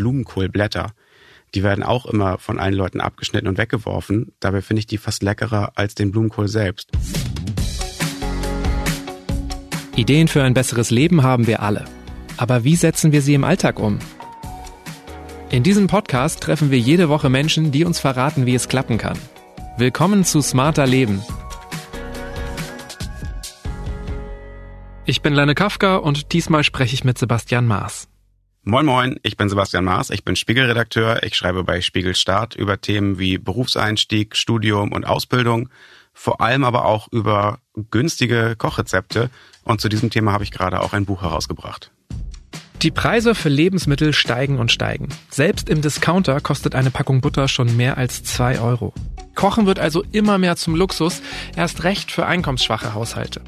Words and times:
Blumenkohlblätter. 0.00 0.92
Die 1.54 1.62
werden 1.62 1.84
auch 1.84 2.06
immer 2.06 2.38
von 2.38 2.58
allen 2.58 2.74
Leuten 2.74 3.00
abgeschnitten 3.00 3.48
und 3.48 3.58
weggeworfen. 3.58 4.32
Dabei 4.40 4.62
finde 4.62 4.80
ich 4.80 4.86
die 4.86 4.96
fast 4.96 5.22
leckerer 5.22 5.72
als 5.74 5.94
den 5.94 6.10
Blumenkohl 6.10 6.48
selbst. 6.48 6.90
Ideen 9.96 10.28
für 10.28 10.42
ein 10.42 10.54
besseres 10.54 10.90
Leben 10.90 11.22
haben 11.22 11.46
wir 11.46 11.60
alle. 11.60 11.84
Aber 12.38 12.64
wie 12.64 12.76
setzen 12.76 13.12
wir 13.12 13.20
sie 13.20 13.34
im 13.34 13.44
Alltag 13.44 13.78
um? 13.78 13.98
In 15.50 15.62
diesem 15.62 15.86
Podcast 15.86 16.40
treffen 16.40 16.70
wir 16.70 16.78
jede 16.78 17.10
Woche 17.10 17.28
Menschen, 17.28 17.70
die 17.70 17.84
uns 17.84 17.98
verraten, 17.98 18.46
wie 18.46 18.54
es 18.54 18.68
klappen 18.68 18.96
kann. 18.96 19.18
Willkommen 19.76 20.24
zu 20.24 20.40
Smarter 20.40 20.86
Leben. 20.86 21.22
Ich 25.04 25.20
bin 25.20 25.34
Lenne 25.34 25.54
Kafka 25.54 25.96
und 25.96 26.32
diesmal 26.32 26.64
spreche 26.64 26.94
ich 26.94 27.04
mit 27.04 27.18
Sebastian 27.18 27.66
Maas. 27.66 28.09
Moin 28.62 28.84
Moin, 28.84 29.18
ich 29.22 29.38
bin 29.38 29.48
Sebastian 29.48 29.84
Maas, 29.84 30.10
ich 30.10 30.22
bin 30.22 30.36
Spiegelredakteur. 30.36 31.22
Ich 31.22 31.34
schreibe 31.34 31.64
bei 31.64 31.80
Spiegel 31.80 32.14
Start 32.14 32.54
über 32.54 32.78
Themen 32.78 33.18
wie 33.18 33.38
Berufseinstieg, 33.38 34.36
Studium 34.36 34.92
und 34.92 35.06
Ausbildung, 35.06 35.70
vor 36.12 36.42
allem 36.42 36.64
aber 36.64 36.84
auch 36.84 37.08
über 37.10 37.60
günstige 37.90 38.56
Kochrezepte. 38.58 39.30
Und 39.64 39.80
zu 39.80 39.88
diesem 39.88 40.10
Thema 40.10 40.32
habe 40.32 40.44
ich 40.44 40.50
gerade 40.50 40.82
auch 40.82 40.92
ein 40.92 41.06
Buch 41.06 41.22
herausgebracht. 41.22 41.90
Die 42.82 42.90
Preise 42.90 43.34
für 43.34 43.48
Lebensmittel 43.48 44.12
steigen 44.12 44.58
und 44.58 44.70
steigen. 44.70 45.08
Selbst 45.30 45.70
im 45.70 45.80
Discounter 45.80 46.38
kostet 46.42 46.74
eine 46.74 46.90
Packung 46.90 47.22
Butter 47.22 47.48
schon 47.48 47.78
mehr 47.78 47.96
als 47.96 48.24
zwei 48.24 48.60
Euro. 48.60 48.92
Kochen 49.34 49.64
wird 49.64 49.78
also 49.78 50.04
immer 50.12 50.36
mehr 50.36 50.56
zum 50.56 50.74
Luxus, 50.74 51.22
erst 51.56 51.84
recht 51.84 52.12
für 52.12 52.26
einkommensschwache 52.26 52.92
Haushalte. 52.92 53.40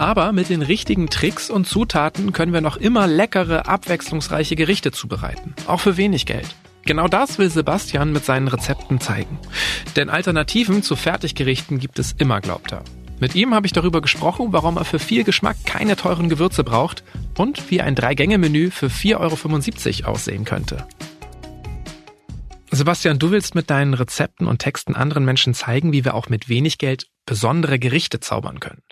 Aber 0.00 0.32
mit 0.32 0.48
den 0.48 0.62
richtigen 0.62 1.10
Tricks 1.10 1.50
und 1.50 1.66
Zutaten 1.66 2.32
können 2.32 2.54
wir 2.54 2.62
noch 2.62 2.78
immer 2.78 3.06
leckere, 3.06 3.68
abwechslungsreiche 3.68 4.56
Gerichte 4.56 4.92
zubereiten. 4.92 5.54
Auch 5.66 5.80
für 5.80 5.98
wenig 5.98 6.24
Geld. 6.24 6.46
Genau 6.86 7.06
das 7.06 7.38
will 7.38 7.50
Sebastian 7.50 8.10
mit 8.10 8.24
seinen 8.24 8.48
Rezepten 8.48 8.98
zeigen. 8.98 9.38
Denn 9.96 10.08
Alternativen 10.08 10.82
zu 10.82 10.96
Fertiggerichten 10.96 11.78
gibt 11.78 11.98
es 11.98 12.12
immer, 12.12 12.40
glaubt 12.40 12.72
er. 12.72 12.82
Mit 13.20 13.34
ihm 13.34 13.52
habe 13.52 13.66
ich 13.66 13.74
darüber 13.74 14.00
gesprochen, 14.00 14.46
warum 14.52 14.78
er 14.78 14.86
für 14.86 14.98
viel 14.98 15.22
Geschmack 15.22 15.58
keine 15.66 15.96
teuren 15.96 16.30
Gewürze 16.30 16.64
braucht 16.64 17.04
und 17.36 17.70
wie 17.70 17.82
ein 17.82 17.94
Drei-Gänge-Menü 17.94 18.70
für 18.70 18.86
4,75 18.86 20.04
Euro 20.04 20.12
aussehen 20.12 20.46
könnte. 20.46 20.86
Sebastian, 22.72 23.18
du 23.18 23.30
willst 23.30 23.54
mit 23.54 23.68
deinen 23.68 23.94
Rezepten 23.94 24.46
und 24.46 24.58
Texten 24.58 24.94
anderen 24.94 25.24
Menschen 25.24 25.54
zeigen, 25.54 25.92
wie 25.92 26.04
wir 26.04 26.14
auch 26.14 26.28
mit 26.28 26.48
wenig 26.48 26.78
Geld 26.78 27.08
besondere 27.26 27.78
Gerichte 27.78 28.20
zaubern 28.20 28.60
können. 28.60 28.82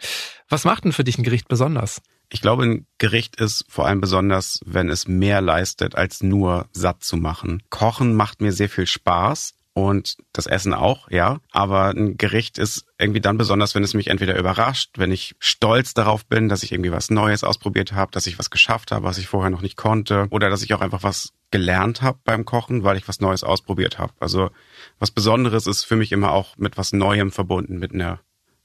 Was 0.49 0.65
macht 0.65 0.85
denn 0.85 0.93
für 0.93 1.05
dich 1.05 1.19
ein 1.19 1.25
Gericht 1.25 1.49
besonders? 1.49 2.03
Ich 2.31 2.43
glaube, 2.43 2.65
ein 2.65 2.87
Gericht 2.99 3.37
ist 3.37 3.65
vor 3.69 3.87
allem 3.87 4.01
besonders, 4.01 4.61
wenn 4.67 4.89
es 4.91 5.09
mehr 5.09 5.41
leistet, 5.41 5.95
als 5.95 6.23
nur 6.23 6.69
satt 6.73 7.03
zu 7.03 7.17
machen. 7.17 7.63
Kochen 7.71 8.15
macht 8.15 8.41
mir 8.41 8.53
sehr 8.53 8.69
viel 8.69 8.87
Spaß 8.87 9.55
und 9.79 10.17
das 10.33 10.47
Essen 10.47 10.75
auch, 10.75 11.09
ja. 11.09 11.39
Aber 11.53 11.91
ein 11.91 12.17
Gericht 12.17 12.59
ist 12.59 12.85
irgendwie 12.99 13.21
dann 13.21 13.39
besonders, 13.39 13.77
wenn 13.77 13.85
es 13.85 13.95
mich 13.95 14.09
entweder 14.09 14.37
überrascht, 14.37 14.91
wenn 14.97 15.13
ich 15.13 15.37
stolz 15.39 15.95
darauf 15.95 16.27
bin, 16.27 16.49
dass 16.49 16.65
ich 16.65 16.73
irgendwie 16.73 16.91
was 16.91 17.11
Neues 17.11 17.45
ausprobiert 17.45 17.93
habe, 17.93 18.11
dass 18.11 18.27
ich 18.27 18.41
was 18.41 18.51
geschafft 18.51 18.91
habe, 18.91 19.05
was 19.05 19.19
ich 19.19 19.29
vorher 19.29 19.51
noch 19.51 19.63
nicht 19.63 19.77
konnte, 19.77 20.27
oder 20.31 20.51
dass 20.51 20.63
ich 20.63 20.75
auch 20.75 20.81
einfach 20.81 21.05
was 21.05 21.33
gelernt 21.53 22.03
habe 22.03 22.19
beim 22.25 22.45
Kochen, 22.45 22.83
weil 22.83 22.97
ich 22.97 23.07
was 23.07 23.21
Neues 23.21 23.45
ausprobiert 23.45 24.01
habe. 24.01 24.13
Also 24.19 24.51
was 24.99 25.13
Besonderes 25.13 25.69
ist 25.69 25.85
für 25.85 25.97
mich 25.97 26.11
immer 26.11 26.33
auch 26.33 26.57
mit 26.57 26.77
was 26.77 26.93
Neuem 26.93 27.31
verbunden, 27.31 27.79
mit 27.79 27.95
einer 27.95 28.19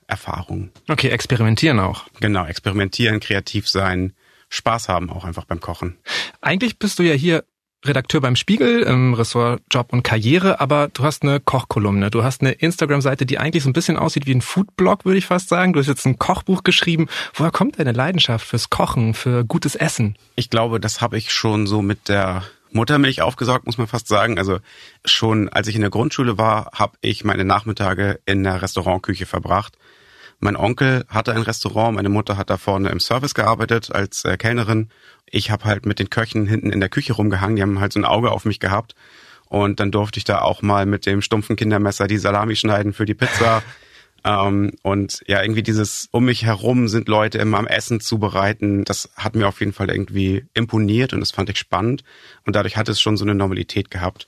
Erfahrung. 0.08 0.72
Okay, 0.90 1.10
experimentieren 1.10 1.80
auch. 1.80 2.06
Genau, 2.20 2.46
experimentieren, 2.46 3.20
kreativ 3.20 3.70
sein, 3.70 4.14
Spaß 4.50 4.90
haben 4.90 5.12
auch 5.12 5.26
einfach 5.26 5.46
beim 5.46 5.60
Kochen. 5.60 5.98
Eigentlich 6.42 6.80
bist 6.80 6.98
du 6.98 7.04
ja 7.04 7.14
hier 7.14 7.44
Redakteur 7.86 8.22
beim 8.22 8.36
Spiegel 8.36 8.82
im 8.84 9.14
Ressort 9.14 9.62
Job 9.70 9.92
und 9.92 10.04
Karriere, 10.04 10.62
aber 10.62 10.88
du 10.88 11.04
hast 11.04 11.24
eine 11.24 11.40
Kochkolumne. 11.40 12.12
Du 12.12 12.24
hast 12.24 12.42
eine 12.42 12.52
Instagram-Seite, 12.52 13.26
die 13.26 13.40
eigentlich 13.40 13.64
so 13.64 13.70
ein 13.70 13.74
bisschen 13.74 13.98
aussieht 13.98 14.26
wie 14.26 14.34
ein 14.34 14.42
Foodblog, 14.42 15.04
würde 15.06 15.18
ich 15.18 15.26
fast 15.26 15.50
sagen. 15.50 15.74
Du 15.74 15.80
hast 15.80 15.88
jetzt 15.88 16.06
ein 16.06 16.18
Kochbuch 16.18 16.64
geschrieben. 16.64 17.08
Woher 17.34 17.52
kommt 17.52 17.80
deine 17.80 17.92
Leidenschaft 17.92 18.48
fürs 18.48 18.70
Kochen, 18.70 19.14
für 19.14 19.44
gutes 19.44 19.76
Essen? 19.76 20.16
Ich 20.36 20.50
glaube, 20.50 20.80
das 20.80 21.02
habe 21.02 21.18
ich 21.18 21.34
schon 21.34 21.68
so 21.68 21.82
mit 21.82 22.08
der 22.08 22.44
Muttermilch 22.72 23.22
aufgesaugt, 23.22 23.66
muss 23.66 23.78
man 23.78 23.88
fast 23.88 24.08
sagen. 24.08 24.38
Also 24.38 24.60
schon 25.06 25.50
als 25.50 25.68
ich 25.68 25.76
in 25.76 25.82
der 25.82 25.90
Grundschule 25.90 26.38
war, 26.38 26.72
habe 26.74 26.98
ich 27.02 27.24
meine 27.24 27.46
Nachmittage 27.46 28.20
in 28.26 28.44
der 28.44 28.62
Restaurantküche 28.62 29.26
verbracht. 29.26 29.78
Mein 30.44 30.58
Onkel 30.58 31.06
hatte 31.08 31.32
ein 31.32 31.42
Restaurant, 31.42 31.96
meine 31.96 32.10
Mutter 32.10 32.36
hat 32.36 32.50
da 32.50 32.58
vorne 32.58 32.90
im 32.90 33.00
Service 33.00 33.34
gearbeitet 33.34 33.96
als 33.96 34.26
äh, 34.26 34.36
Kellnerin. 34.36 34.90
Ich 35.26 35.52
habe 35.52 35.64
halt 35.64 35.86
mit 35.86 36.00
den 36.00 36.10
Köchen 36.10 36.46
hinten 36.48 36.70
in 36.70 36.82
der 36.82 36.90
Küche 36.90 37.14
rumgehangen, 37.14 37.56
die 37.56 37.62
haben 37.62 37.80
halt 37.80 37.94
so 37.94 38.02
ein 38.02 38.04
Auge 38.04 38.30
auf 38.30 38.44
mich 38.44 38.60
gehabt. 38.60 38.94
Und 39.48 39.80
dann 39.80 39.90
durfte 39.90 40.18
ich 40.18 40.26
da 40.26 40.42
auch 40.42 40.62
mal 40.62 40.86
mit 40.86 41.06
dem 41.06 41.22
stumpfen 41.22 41.56
Kindermesser 41.56 42.08
die 42.08 42.18
Salami 42.18 42.58
schneiden 42.58 42.92
für 42.92 43.06
die 43.06 43.14
Pizza. 43.14 43.64
ähm, 44.26 44.74
und 44.82 45.24
ja, 45.28 45.42
irgendwie 45.42 45.64
dieses 45.64 46.10
um 46.12 46.26
mich 46.26 46.44
herum 46.44 46.90
sind 46.90 47.08
Leute 47.08 47.38
immer 47.38 47.58
am 47.58 47.68
Essen 47.68 48.02
zubereiten. 48.02 48.84
Das 48.84 49.12
hat 49.16 49.36
mir 49.36 49.48
auf 49.48 49.62
jeden 49.62 49.72
Fall 49.72 49.90
irgendwie 49.90 50.46
imponiert 50.54 51.14
und 51.14 51.22
das 51.22 51.32
fand 51.32 51.52
ich 51.52 51.58
spannend. 51.58 52.04
Und 52.46 52.58
dadurch 52.58 52.76
hat 52.76 52.90
es 52.90 53.00
schon 53.00 53.16
so 53.16 53.24
eine 53.24 53.34
Normalität 53.34 53.90
gehabt 53.90 54.28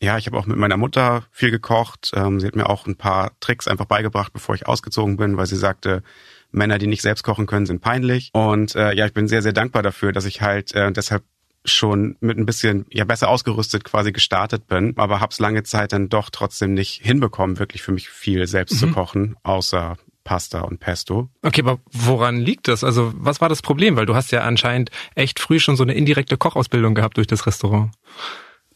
ja, 0.00 0.18
ich 0.18 0.26
habe 0.26 0.36
auch 0.36 0.46
mit 0.46 0.56
meiner 0.56 0.76
Mutter 0.76 1.24
viel 1.30 1.50
gekocht. 1.50 2.12
Ähm, 2.14 2.40
sie 2.40 2.46
hat 2.46 2.56
mir 2.56 2.68
auch 2.68 2.86
ein 2.86 2.96
paar 2.96 3.32
Tricks 3.40 3.68
einfach 3.68 3.86
beigebracht, 3.86 4.32
bevor 4.32 4.54
ich 4.54 4.66
ausgezogen 4.66 5.16
bin, 5.16 5.36
weil 5.36 5.46
sie 5.46 5.56
sagte, 5.56 6.02
Männer, 6.50 6.78
die 6.78 6.86
nicht 6.86 7.02
selbst 7.02 7.24
kochen 7.24 7.46
können, 7.46 7.66
sind 7.66 7.80
peinlich. 7.80 8.30
Und 8.32 8.74
äh, 8.74 8.94
ja, 8.94 9.06
ich 9.06 9.12
bin 9.12 9.28
sehr, 9.28 9.42
sehr 9.42 9.52
dankbar 9.52 9.82
dafür, 9.82 10.12
dass 10.12 10.24
ich 10.24 10.40
halt 10.40 10.74
äh, 10.74 10.92
deshalb 10.92 11.24
schon 11.64 12.16
mit 12.20 12.38
ein 12.38 12.46
bisschen 12.46 12.86
ja 12.90 13.04
besser 13.04 13.28
ausgerüstet 13.28 13.84
quasi 13.84 14.12
gestartet 14.12 14.66
bin, 14.68 14.94
aber 14.96 15.20
hab's 15.20 15.38
lange 15.38 15.64
Zeit 15.64 15.92
dann 15.92 16.08
doch 16.08 16.30
trotzdem 16.30 16.72
nicht 16.72 17.02
hinbekommen, 17.02 17.58
wirklich 17.58 17.82
für 17.82 17.92
mich 17.92 18.08
viel 18.08 18.46
selbst 18.46 18.74
mhm. 18.74 18.78
zu 18.78 18.92
kochen, 18.92 19.36
außer 19.42 19.96
Pasta 20.24 20.60
und 20.60 20.78
Pesto. 20.78 21.30
Okay, 21.42 21.62
aber 21.62 21.80
woran 21.90 22.36
liegt 22.36 22.68
das? 22.68 22.84
Also 22.84 23.12
was 23.16 23.40
war 23.40 23.48
das 23.48 23.62
Problem? 23.62 23.96
Weil 23.96 24.06
du 24.06 24.14
hast 24.14 24.30
ja 24.30 24.42
anscheinend 24.42 24.90
echt 25.14 25.40
früh 25.40 25.58
schon 25.58 25.76
so 25.76 25.82
eine 25.82 25.94
indirekte 25.94 26.36
Kochausbildung 26.36 26.94
gehabt 26.94 27.16
durch 27.16 27.26
das 27.26 27.46
Restaurant. 27.46 27.92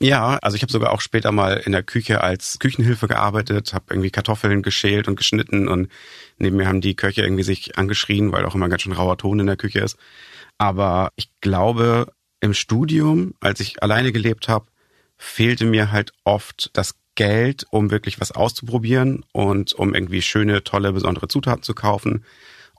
Ja, 0.02 0.36
also 0.42 0.56
ich 0.56 0.62
habe 0.62 0.72
sogar 0.72 0.90
auch 0.90 1.00
später 1.00 1.30
mal 1.30 1.58
in 1.58 1.70
der 1.70 1.84
Küche 1.84 2.22
als 2.22 2.58
Küchenhilfe 2.58 3.06
gearbeitet, 3.06 3.72
habe 3.72 3.84
irgendwie 3.90 4.10
Kartoffeln 4.10 4.62
geschält 4.62 5.06
und 5.06 5.14
geschnitten 5.14 5.68
und 5.68 5.92
neben 6.38 6.56
mir 6.56 6.66
haben 6.66 6.80
die 6.80 6.96
Köche 6.96 7.22
irgendwie 7.22 7.44
sich 7.44 7.78
angeschrien, 7.78 8.32
weil 8.32 8.44
auch 8.44 8.56
immer 8.56 8.68
ganz 8.68 8.82
schön 8.82 8.94
rauer 8.94 9.16
Ton 9.16 9.38
in 9.38 9.46
der 9.46 9.56
Küche 9.56 9.78
ist. 9.78 9.96
Aber 10.58 11.12
ich 11.14 11.30
glaube, 11.40 12.12
im 12.40 12.52
Studium, 12.52 13.34
als 13.38 13.60
ich 13.60 13.80
alleine 13.80 14.10
gelebt 14.10 14.48
habe, 14.48 14.66
fehlte 15.18 15.66
mir 15.66 15.92
halt 15.92 16.12
oft 16.24 16.70
das 16.72 16.96
Geld, 17.14 17.64
um 17.70 17.92
wirklich 17.92 18.20
was 18.20 18.32
auszuprobieren 18.32 19.24
und 19.30 19.72
um 19.72 19.94
irgendwie 19.94 20.22
schöne, 20.22 20.64
tolle, 20.64 20.92
besondere 20.92 21.28
Zutaten 21.28 21.62
zu 21.62 21.74
kaufen. 21.74 22.24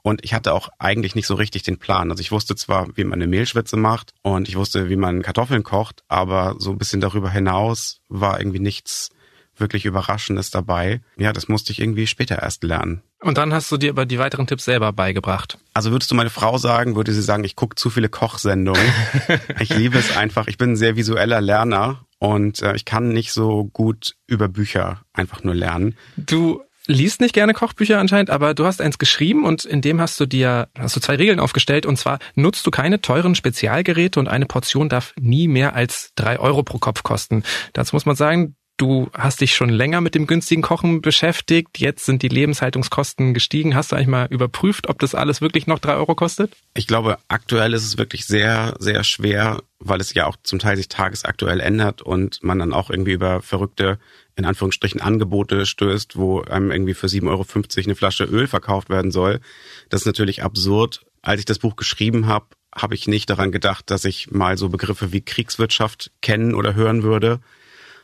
Und 0.04 0.22
ich 0.22 0.34
hatte 0.34 0.52
auch 0.52 0.68
eigentlich 0.78 1.14
nicht 1.14 1.26
so 1.26 1.34
richtig 1.34 1.62
den 1.62 1.78
Plan. 1.78 2.10
Also 2.10 2.20
ich 2.20 2.30
wusste 2.30 2.54
zwar, 2.56 2.94
wie 2.94 3.04
man 3.04 3.14
eine 3.14 3.26
Mehlschwitze 3.26 3.78
macht 3.78 4.12
und 4.20 4.50
ich 4.50 4.56
wusste, 4.56 4.90
wie 4.90 4.96
man 4.96 5.22
Kartoffeln 5.22 5.62
kocht, 5.62 6.04
aber 6.08 6.56
so 6.58 6.72
ein 6.72 6.78
bisschen 6.78 7.00
darüber 7.00 7.30
hinaus 7.30 8.02
war 8.10 8.38
irgendwie 8.38 8.58
nichts 8.58 9.08
wirklich 9.56 9.86
Überraschendes 9.86 10.50
dabei. 10.50 11.00
Ja, 11.16 11.32
das 11.32 11.48
musste 11.48 11.72
ich 11.72 11.80
irgendwie 11.80 12.06
später 12.06 12.42
erst 12.42 12.64
lernen. 12.64 13.00
Und 13.20 13.38
dann 13.38 13.54
hast 13.54 13.72
du 13.72 13.78
dir 13.78 13.90
aber 13.92 14.04
die 14.04 14.18
weiteren 14.18 14.46
Tipps 14.46 14.66
selber 14.66 14.92
beigebracht. 14.92 15.56
Also 15.72 15.90
würdest 15.90 16.10
du 16.10 16.14
meine 16.14 16.28
Frau 16.28 16.58
sagen, 16.58 16.96
würde 16.96 17.14
sie 17.14 17.22
sagen, 17.22 17.44
ich 17.44 17.56
gucke 17.56 17.76
zu 17.76 17.88
viele 17.88 18.10
Kochsendungen. 18.10 18.92
ich 19.58 19.74
liebe 19.74 19.96
es 19.96 20.14
einfach. 20.14 20.48
Ich 20.48 20.58
bin 20.58 20.72
ein 20.72 20.76
sehr 20.76 20.96
visueller 20.96 21.40
Lerner 21.40 22.04
und 22.18 22.60
äh, 22.60 22.76
ich 22.76 22.84
kann 22.84 23.08
nicht 23.08 23.32
so 23.32 23.64
gut 23.64 24.16
über 24.26 24.48
Bücher 24.48 25.00
einfach 25.14 25.44
nur 25.44 25.54
lernen. 25.54 25.96
Du 26.18 26.62
liest 26.86 27.20
nicht 27.20 27.34
gerne 27.34 27.54
Kochbücher 27.54 27.98
anscheinend, 27.98 28.30
aber 28.30 28.54
du 28.54 28.66
hast 28.66 28.80
eins 28.80 28.98
geschrieben 28.98 29.44
und 29.44 29.64
in 29.64 29.80
dem 29.80 30.00
hast 30.00 30.18
du 30.20 30.26
dir, 30.26 30.68
hast 30.78 30.96
du 30.96 31.00
zwei 31.00 31.16
Regeln 31.16 31.40
aufgestellt 31.40 31.86
und 31.86 31.96
zwar 31.96 32.18
nutzt 32.34 32.66
du 32.66 32.70
keine 32.70 33.00
teuren 33.00 33.34
Spezialgeräte 33.34 34.20
und 34.20 34.28
eine 34.28 34.46
Portion 34.46 34.88
darf 34.88 35.14
nie 35.18 35.48
mehr 35.48 35.74
als 35.74 36.12
drei 36.14 36.38
Euro 36.38 36.62
pro 36.62 36.78
Kopf 36.78 37.02
kosten. 37.02 37.42
Dazu 37.72 37.96
muss 37.96 38.06
man 38.06 38.16
sagen, 38.16 38.56
Du 38.76 39.08
hast 39.14 39.40
dich 39.40 39.54
schon 39.54 39.68
länger 39.68 40.00
mit 40.00 40.16
dem 40.16 40.26
günstigen 40.26 40.60
Kochen 40.60 41.00
beschäftigt. 41.00 41.78
Jetzt 41.78 42.06
sind 42.06 42.22
die 42.22 42.28
Lebenshaltungskosten 42.28 43.32
gestiegen. 43.32 43.76
Hast 43.76 43.92
du 43.92 43.96
eigentlich 43.96 44.08
mal 44.08 44.26
überprüft, 44.30 44.88
ob 44.88 44.98
das 44.98 45.14
alles 45.14 45.40
wirklich 45.40 45.68
noch 45.68 45.78
drei 45.78 45.94
Euro 45.94 46.16
kostet? 46.16 46.52
Ich 46.74 46.88
glaube, 46.88 47.18
aktuell 47.28 47.72
ist 47.72 47.84
es 47.84 47.98
wirklich 47.98 48.26
sehr, 48.26 48.74
sehr 48.80 49.04
schwer, 49.04 49.62
weil 49.78 50.00
es 50.00 50.12
ja 50.14 50.26
auch 50.26 50.34
zum 50.42 50.58
Teil 50.58 50.76
sich 50.76 50.88
tagesaktuell 50.88 51.60
ändert 51.60 52.02
und 52.02 52.42
man 52.42 52.58
dann 52.58 52.72
auch 52.72 52.90
irgendwie 52.90 53.12
über 53.12 53.42
verrückte, 53.42 54.00
in 54.36 54.44
Anführungsstrichen, 54.44 55.00
Angebote 55.00 55.66
stößt, 55.66 56.16
wo 56.16 56.40
einem 56.42 56.70
irgendwie 56.70 56.94
für 56.94 57.06
7,50 57.06 57.28
Euro 57.28 57.46
eine 57.84 57.94
Flasche 57.94 58.24
Öl 58.24 58.46
verkauft 58.46 58.90
werden 58.90 59.10
soll. 59.10 59.40
Das 59.88 60.02
ist 60.02 60.06
natürlich 60.06 60.42
absurd. 60.42 61.06
Als 61.22 61.40
ich 61.40 61.46
das 61.46 61.60
Buch 61.60 61.76
geschrieben 61.76 62.26
habe, 62.26 62.46
habe 62.74 62.94
ich 62.94 63.06
nicht 63.06 63.30
daran 63.30 63.52
gedacht, 63.52 63.90
dass 63.90 64.04
ich 64.04 64.30
mal 64.30 64.58
so 64.58 64.68
Begriffe 64.68 65.12
wie 65.12 65.20
Kriegswirtschaft 65.20 66.10
kennen 66.20 66.54
oder 66.54 66.74
hören 66.74 67.02
würde. 67.02 67.40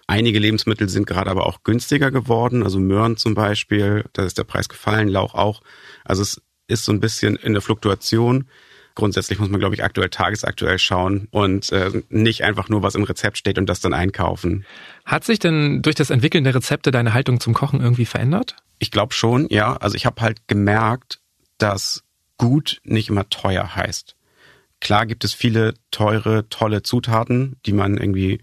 Einige 0.07 0.39
Lebensmittel 0.39 0.89
sind 0.89 1.07
gerade 1.07 1.31
aber 1.31 1.47
auch 1.47 1.63
günstiger 1.63 2.11
geworden, 2.11 2.63
also 2.63 2.79
Möhren 2.79 3.17
zum 3.17 3.35
Beispiel, 3.35 4.05
da 4.13 4.25
ist 4.25 4.39
der 4.39 4.45
Preis 4.45 4.69
gefallen, 4.69 5.09
Lauch 5.09 5.35
auch. 5.35 5.63
Also 6.05 6.23
es 6.23 6.41
ist 6.67 6.85
so 6.85 6.93
ein 6.93 7.01
bisschen 7.01 7.37
in 7.37 7.53
der 7.53 7.63
Fluktuation. 7.63 8.47
Grundsätzlich 9.01 9.39
muss 9.39 9.49
man, 9.49 9.59
glaube 9.59 9.75
ich, 9.75 9.83
aktuell 9.83 10.11
tagesaktuell 10.11 10.79
schauen 10.79 11.27
und 11.33 11.73
äh, 11.73 12.03
nicht 12.11 12.45
einfach 12.45 12.69
nur, 12.69 12.83
was 12.83 12.95
im 12.95 13.03
Rezept 13.03 13.39
steht 13.39 13.59
und 13.59 13.67
das 13.67 13.81
dann 13.81 13.95
einkaufen. 13.95 14.65
Hat 15.05 15.25
sich 15.25 15.39
denn 15.41 15.83
durch 15.83 15.97
das 15.97 16.11
Entwickeln 16.11 16.45
der 16.45 16.55
Rezepte 16.55 16.91
deine 16.93 17.15
Haltung 17.15 17.41
zum 17.41 17.55
Kochen 17.55 17.81
irgendwie 17.81 18.05
verändert? 18.05 18.57
Ich 18.79 18.91
glaube 18.91 19.15
schon, 19.15 19.49
ja. 19.51 19.77
Also 19.77 19.97
ich 19.97 20.07
habe 20.07 20.21
halt 20.21 20.47
gemerkt, 20.47 21.19
dass 21.59 22.05
gut 22.37 22.81
nicht 22.85 23.09
immer 23.09 23.29
teuer 23.29 23.75
heißt. 23.75 24.15
Klar 24.81 25.07
gibt 25.07 25.25
es 25.25 25.35
viele 25.35 25.75
teure, 25.91 26.49
tolle 26.49 26.83
Zutaten, 26.83 27.57
die 27.67 27.73
man 27.73 27.97
irgendwie 27.97 28.41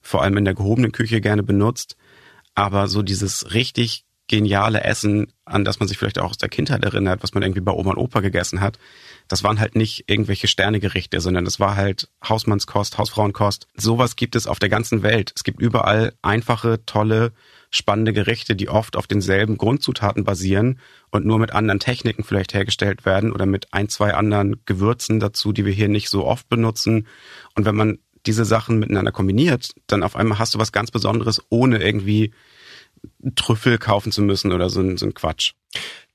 vor 0.00 0.22
allem 0.22 0.36
in 0.36 0.44
der 0.44 0.54
gehobenen 0.54 0.92
Küche 0.92 1.20
gerne 1.20 1.42
benutzt. 1.42 1.96
Aber 2.54 2.88
so 2.88 3.02
dieses 3.02 3.52
richtig 3.54 4.05
geniale 4.28 4.82
Essen, 4.82 5.32
an 5.44 5.64
das 5.64 5.78
man 5.78 5.88
sich 5.88 5.98
vielleicht 5.98 6.18
auch 6.18 6.30
aus 6.30 6.38
der 6.38 6.48
Kindheit 6.48 6.84
erinnert, 6.84 7.22
was 7.22 7.32
man 7.34 7.42
irgendwie 7.42 7.60
bei 7.60 7.72
Oma 7.72 7.92
und 7.92 7.98
Opa 7.98 8.20
gegessen 8.20 8.60
hat, 8.60 8.78
das 9.28 9.44
waren 9.44 9.60
halt 9.60 9.76
nicht 9.76 10.04
irgendwelche 10.08 10.48
Sternegerichte, 10.48 11.20
sondern 11.20 11.44
das 11.44 11.60
war 11.60 11.76
halt 11.76 12.08
Hausmannskost, 12.28 12.98
Hausfrauenkost. 12.98 13.68
Sowas 13.76 14.16
gibt 14.16 14.34
es 14.34 14.46
auf 14.46 14.58
der 14.58 14.68
ganzen 14.68 15.02
Welt. 15.02 15.32
Es 15.36 15.44
gibt 15.44 15.60
überall 15.60 16.12
einfache, 16.22 16.84
tolle, 16.86 17.32
spannende 17.70 18.12
Gerichte, 18.12 18.56
die 18.56 18.68
oft 18.68 18.96
auf 18.96 19.06
denselben 19.06 19.58
Grundzutaten 19.58 20.24
basieren 20.24 20.80
und 21.10 21.24
nur 21.24 21.38
mit 21.38 21.52
anderen 21.52 21.80
Techniken 21.80 22.24
vielleicht 22.24 22.54
hergestellt 22.54 23.04
werden 23.04 23.32
oder 23.32 23.46
mit 23.46 23.72
ein, 23.72 23.88
zwei 23.88 24.14
anderen 24.14 24.60
Gewürzen 24.64 25.20
dazu, 25.20 25.52
die 25.52 25.64
wir 25.64 25.72
hier 25.72 25.88
nicht 25.88 26.08
so 26.08 26.24
oft 26.24 26.48
benutzen. 26.48 27.06
Und 27.54 27.64
wenn 27.64 27.76
man 27.76 27.98
diese 28.26 28.44
Sachen 28.44 28.78
miteinander 28.78 29.12
kombiniert, 29.12 29.72
dann 29.86 30.02
auf 30.02 30.16
einmal 30.16 30.38
hast 30.38 30.54
du 30.54 30.58
was 30.58 30.72
ganz 30.72 30.90
Besonderes, 30.90 31.42
ohne 31.48 31.82
irgendwie 31.82 32.32
Trüffel 33.34 33.78
kaufen 33.78 34.12
zu 34.12 34.22
müssen 34.22 34.52
oder 34.52 34.70
so 34.70 34.80
ein, 34.80 34.96
so 34.96 35.06
ein 35.06 35.14
Quatsch. 35.14 35.52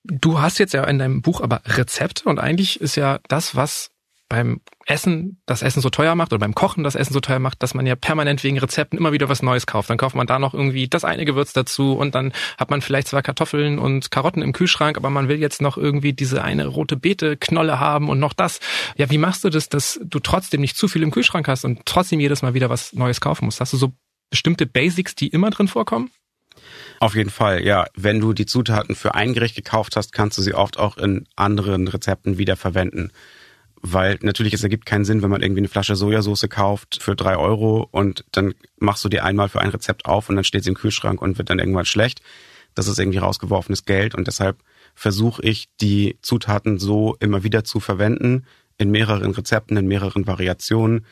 Du 0.04 0.40
hast 0.40 0.58
jetzt 0.58 0.74
ja 0.74 0.84
in 0.86 1.00
deinem 1.00 1.22
Buch 1.22 1.42
aber 1.42 1.62
Rezepte 1.66 2.28
und 2.28 2.40
eigentlich 2.40 2.82
ist 2.82 2.96
ja 2.96 3.20
das, 3.28 3.56
was 3.56 3.92
beim 4.32 4.62
Essen 4.86 5.42
das 5.46 5.62
Essen 5.62 5.82
so 5.82 5.90
teuer 5.90 6.16
macht 6.16 6.32
oder 6.32 6.40
beim 6.40 6.56
Kochen 6.56 6.86
das 6.86 6.96
Essen 6.96 7.12
so 7.12 7.20
teuer 7.20 7.40
macht, 7.40 7.62
dass 7.62 7.74
man 7.74 7.86
ja 7.86 7.98
permanent 7.98 8.46
wegen 8.46 8.58
Rezepten 8.58 8.98
immer 8.98 9.12
wieder 9.12 9.28
was 9.28 9.44
Neues 9.44 9.68
kauft. 9.68 9.90
Dann 9.90 9.98
kauft 9.98 10.16
man 10.16 10.26
da 10.26 10.40
noch 10.40 10.54
irgendwie 10.54 10.88
das 10.88 11.04
eine 11.04 11.26
Gewürz 11.26 11.52
dazu 11.52 11.94
und 11.94 12.16
dann 12.16 12.32
hat 12.58 12.70
man 12.70 12.82
vielleicht 12.82 13.10
zwei 13.10 13.22
Kartoffeln 13.22 13.78
und 13.78 14.10
Karotten 14.10 14.42
im 14.42 14.54
Kühlschrank, 14.54 14.96
aber 14.96 15.10
man 15.10 15.28
will 15.28 15.38
jetzt 15.38 15.62
noch 15.62 15.78
irgendwie 15.78 16.14
diese 16.14 16.46
eine 16.46 16.68
rote 16.68 16.96
Beete 16.96 17.36
Knolle 17.36 17.82
haben 17.82 18.08
und 18.08 18.20
noch 18.20 18.32
das. 18.32 18.62
Ja, 18.96 19.10
wie 19.12 19.18
machst 19.18 19.44
du 19.44 19.50
das, 19.50 19.68
dass 19.68 20.00
du 20.02 20.20
trotzdem 20.20 20.62
nicht 20.62 20.78
zu 20.78 20.88
viel 20.88 21.04
im 21.04 21.12
Kühlschrank 21.12 21.50
hast 21.50 21.66
und 21.66 21.86
trotzdem 21.86 22.22
jedes 22.22 22.42
Mal 22.42 22.54
wieder 22.54 22.70
was 22.70 22.94
Neues 22.94 23.20
kaufen 23.20 23.44
musst? 23.44 23.60
Hast 23.60 23.74
du 23.74 23.78
so 23.78 23.92
bestimmte 24.30 24.66
Basics, 24.66 25.14
die 25.14 25.28
immer 25.28 25.50
drin 25.50 25.68
vorkommen? 25.68 26.10
Auf 27.02 27.16
jeden 27.16 27.32
Fall, 27.32 27.66
ja. 27.66 27.88
Wenn 27.96 28.20
du 28.20 28.32
die 28.32 28.46
Zutaten 28.46 28.94
für 28.94 29.16
ein 29.16 29.34
Gericht 29.34 29.56
gekauft 29.56 29.96
hast, 29.96 30.14
kannst 30.14 30.38
du 30.38 30.44
sie 30.44 30.54
oft 30.54 30.78
auch 30.78 30.98
in 30.98 31.26
anderen 31.36 31.88
Rezepten 31.88 32.38
wieder 32.38 32.56
verwenden. 32.56 33.10
Weil 33.82 34.20
natürlich, 34.22 34.54
es 34.54 34.62
ergibt 34.62 34.86
keinen 34.86 35.04
Sinn, 35.04 35.24
wenn 35.24 35.32
man 35.32 35.42
irgendwie 35.42 35.62
eine 35.62 35.68
Flasche 35.68 35.96
Sojasauce 35.96 36.48
kauft 36.48 37.02
für 37.02 37.16
drei 37.16 37.38
Euro 37.38 37.88
und 37.90 38.24
dann 38.34 38.54
machst 38.78 39.04
du 39.04 39.10
die 39.10 39.20
einmal 39.20 39.50
für 39.50 39.62
ein 39.62 39.72
Rezept 39.72 40.06
auf 40.06 40.30
und 40.30 40.36
dann 40.36 40.44
steht 40.44 40.64
sie 40.64 40.70
im 40.70 40.76
Kühlschrank 40.76 41.20
und 41.24 41.40
wird 41.40 41.50
dann 41.50 41.58
irgendwann 41.58 41.86
schlecht. 41.86 42.22
Das 42.76 42.88
ist 42.88 43.00
irgendwie 43.00 43.18
rausgeworfenes 43.18 43.86
Geld 43.86 44.14
und 44.14 44.28
deshalb 44.28 44.60
versuche 44.94 45.42
ich, 45.42 45.70
die 45.82 46.20
Zutaten 46.22 46.78
so 46.78 47.18
immer 47.20 47.44
wieder 47.44 47.64
zu 47.64 47.80
verwenden, 47.80 48.46
in 48.78 48.92
mehreren 48.92 49.32
Rezepten, 49.32 49.76
in 49.76 49.88
mehreren 49.88 50.28
Variationen, 50.28 51.08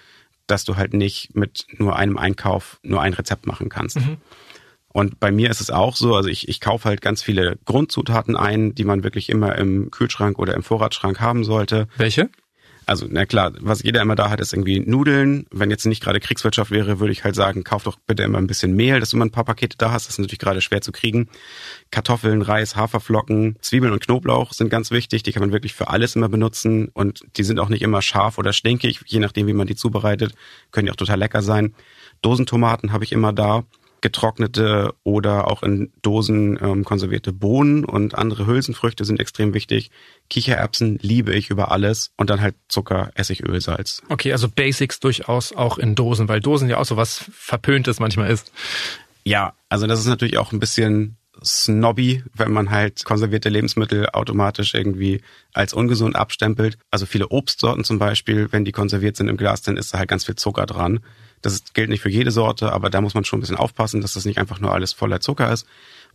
dass 0.46 0.66
du 0.66 0.76
halt 0.76 0.94
nicht 0.94 1.36
mit 1.36 1.66
nur 1.80 1.96
einem 1.96 2.20
Einkauf 2.20 2.80
nur 2.84 3.02
ein 3.02 3.14
Rezept 3.14 3.48
machen 3.48 3.70
kannst. 3.70 3.96
Mhm. 3.96 4.18
Und 4.92 5.20
bei 5.20 5.32
mir 5.32 5.50
ist 5.50 5.62
es 5.62 5.70
auch 5.70 5.96
so, 5.96 6.16
also 6.16 6.30
ich, 6.30 6.48
ich 6.50 6.60
kaufe 6.60 6.90
halt 6.90 7.02
ganz 7.02 7.22
viele 7.22 7.58
Grundzutaten 7.66 8.36
ein, 8.36 8.74
die 8.74 8.84
man 8.84 9.04
wirklich 9.04 9.30
immer 9.30 9.56
im 9.58 9.92
Kühlschrank 9.92 10.40
oder 10.40 10.56
im 10.56 10.64
Vorratsschrank 10.64 11.20
haben 11.20 11.44
sollte. 11.44 11.88
Welche? 11.98 12.30
Also, 12.90 13.06
na 13.08 13.28
klar, 13.28 13.54
was 13.60 13.84
jeder 13.84 14.02
immer 14.02 14.16
da 14.16 14.32
hat, 14.32 14.40
ist 14.40 14.52
irgendwie 14.52 14.80
Nudeln. 14.80 15.46
Wenn 15.52 15.70
jetzt 15.70 15.86
nicht 15.86 16.02
gerade 16.02 16.20
Kriegswirtschaft 16.20 16.72
wäre, 16.72 17.00
würde 17.00 17.12
ich 17.12 17.24
halt 17.24 17.36
sagen, 17.36 17.64
kauf 17.64 17.84
doch 17.84 18.00
bitte 18.08 18.24
immer 18.24 18.40
ein 18.40 18.48
bisschen 18.48 18.76
Mehl, 18.76 19.00
dass 19.00 19.12
du 19.12 19.18
immer 19.18 19.26
ein 19.26 19.32
paar 19.32 19.44
Pakete 19.44 19.78
da 19.78 19.92
hast. 19.92 20.08
Das 20.08 20.16
ist 20.16 20.18
natürlich 20.18 20.40
gerade 20.40 20.60
schwer 20.60 20.82
zu 20.82 20.92
kriegen. 20.92 21.30
Kartoffeln, 21.92 22.42
Reis, 22.42 22.76
Haferflocken, 22.76 23.58
Zwiebeln 23.62 23.94
und 23.94 24.02
Knoblauch 24.02 24.54
sind 24.54 24.70
ganz 24.70 24.90
wichtig. 24.90 25.22
Die 25.22 25.32
kann 25.32 25.42
man 25.42 25.52
wirklich 25.52 25.76
für 25.76 25.90
alles 25.90 26.16
immer 26.16 26.30
benutzen 26.30 26.88
und 26.88 27.24
die 27.38 27.44
sind 27.44 27.60
auch 27.60 27.70
nicht 27.70 27.84
immer 27.84 28.02
scharf 28.02 28.40
oder 28.40 28.54
stinkig, 28.54 29.02
je 29.06 29.20
nachdem, 29.20 29.46
wie 29.46 29.54
man 29.54 29.68
die 29.68 29.76
zubereitet. 29.76 30.34
Können 30.72 30.88
die 30.88 30.92
auch 30.92 30.96
total 30.96 31.20
lecker 31.20 31.44
sein. 31.44 31.76
Dosentomaten 32.24 32.92
habe 32.92 33.04
ich 33.04 33.12
immer 33.12 33.34
da 33.34 33.66
getrocknete 34.02 34.94
oder 35.04 35.50
auch 35.50 35.64
in 35.64 35.92
Dosen 36.02 36.58
ähm, 36.62 36.84
konservierte 36.84 37.34
Bohnen 37.34 37.86
und 37.86 38.16
andere 38.16 38.48
Hülsenfrüchte 38.48 39.06
sind 39.06 39.20
extrem 39.20 39.54
wichtig. 39.54 39.92
Kichererbsen 40.30 41.00
liebe 41.02 41.34
ich 41.34 41.50
über 41.50 41.72
alles 41.72 42.12
und 42.18 42.30
dann 42.30 42.42
halt 42.42 42.56
Zucker, 42.68 43.12
Essigöl, 43.16 43.60
Salz. 43.62 44.02
Okay, 44.10 44.32
also 44.32 44.48
Basics 44.48 45.00
durchaus 45.00 45.54
auch 45.54 45.78
in 45.78 45.96
Dosen, 45.96 46.28
weil 46.28 46.40
Dosen 46.40 46.70
ja 46.70 46.78
auch 46.78 46.86
so 46.86 46.98
was 46.98 47.26
Verpöntes 47.32 48.00
manchmal 48.00 48.30
ist. 48.30 48.52
Ja, 49.24 49.54
also 49.68 49.88
das 49.88 50.00
ist 50.00 50.08
natürlich 50.08 50.38
auch 50.38 50.52
ein 50.52 50.60
bisschen 50.60 51.18
snobby, 51.44 52.24
wenn 52.34 52.52
man 52.52 52.70
halt 52.70 53.06
konservierte 53.06 53.50
Lebensmittel 53.50 54.10
automatisch 54.10 54.74
irgendwie 54.74 55.22
als 55.54 55.74
ungesund 55.74 56.16
abstempelt. 56.16 56.78
Also 56.92 57.06
viele 57.06 57.30
Obstsorten 57.30 57.84
zum 57.84 58.00
Beispiel, 58.00 58.52
wenn 58.52 58.66
die 58.66 58.72
konserviert 58.72 59.16
sind 59.16 59.28
im 59.28 59.38
Glas, 59.38 59.62
dann 59.62 59.78
ist 59.78 59.94
da 59.94 60.00
halt 60.00 60.10
ganz 60.10 60.26
viel 60.26 60.36
Zucker 60.36 60.66
dran. 60.66 61.00
Das 61.42 61.74
gilt 61.74 61.90
nicht 61.90 62.02
für 62.02 62.10
jede 62.10 62.32
Sorte, 62.32 62.72
aber 62.72 62.90
da 62.90 63.02
muss 63.02 63.14
man 63.14 63.24
schon 63.24 63.40
ein 63.40 63.42
bisschen 63.42 63.56
aufpassen, 63.56 64.02
dass 64.02 64.14
das 64.14 64.26
nicht 64.26 64.38
einfach 64.38 64.60
nur 64.60 64.74
alles 64.74 64.94
voller 64.94 65.22
Zucker 65.22 65.52
ist. 65.52 65.66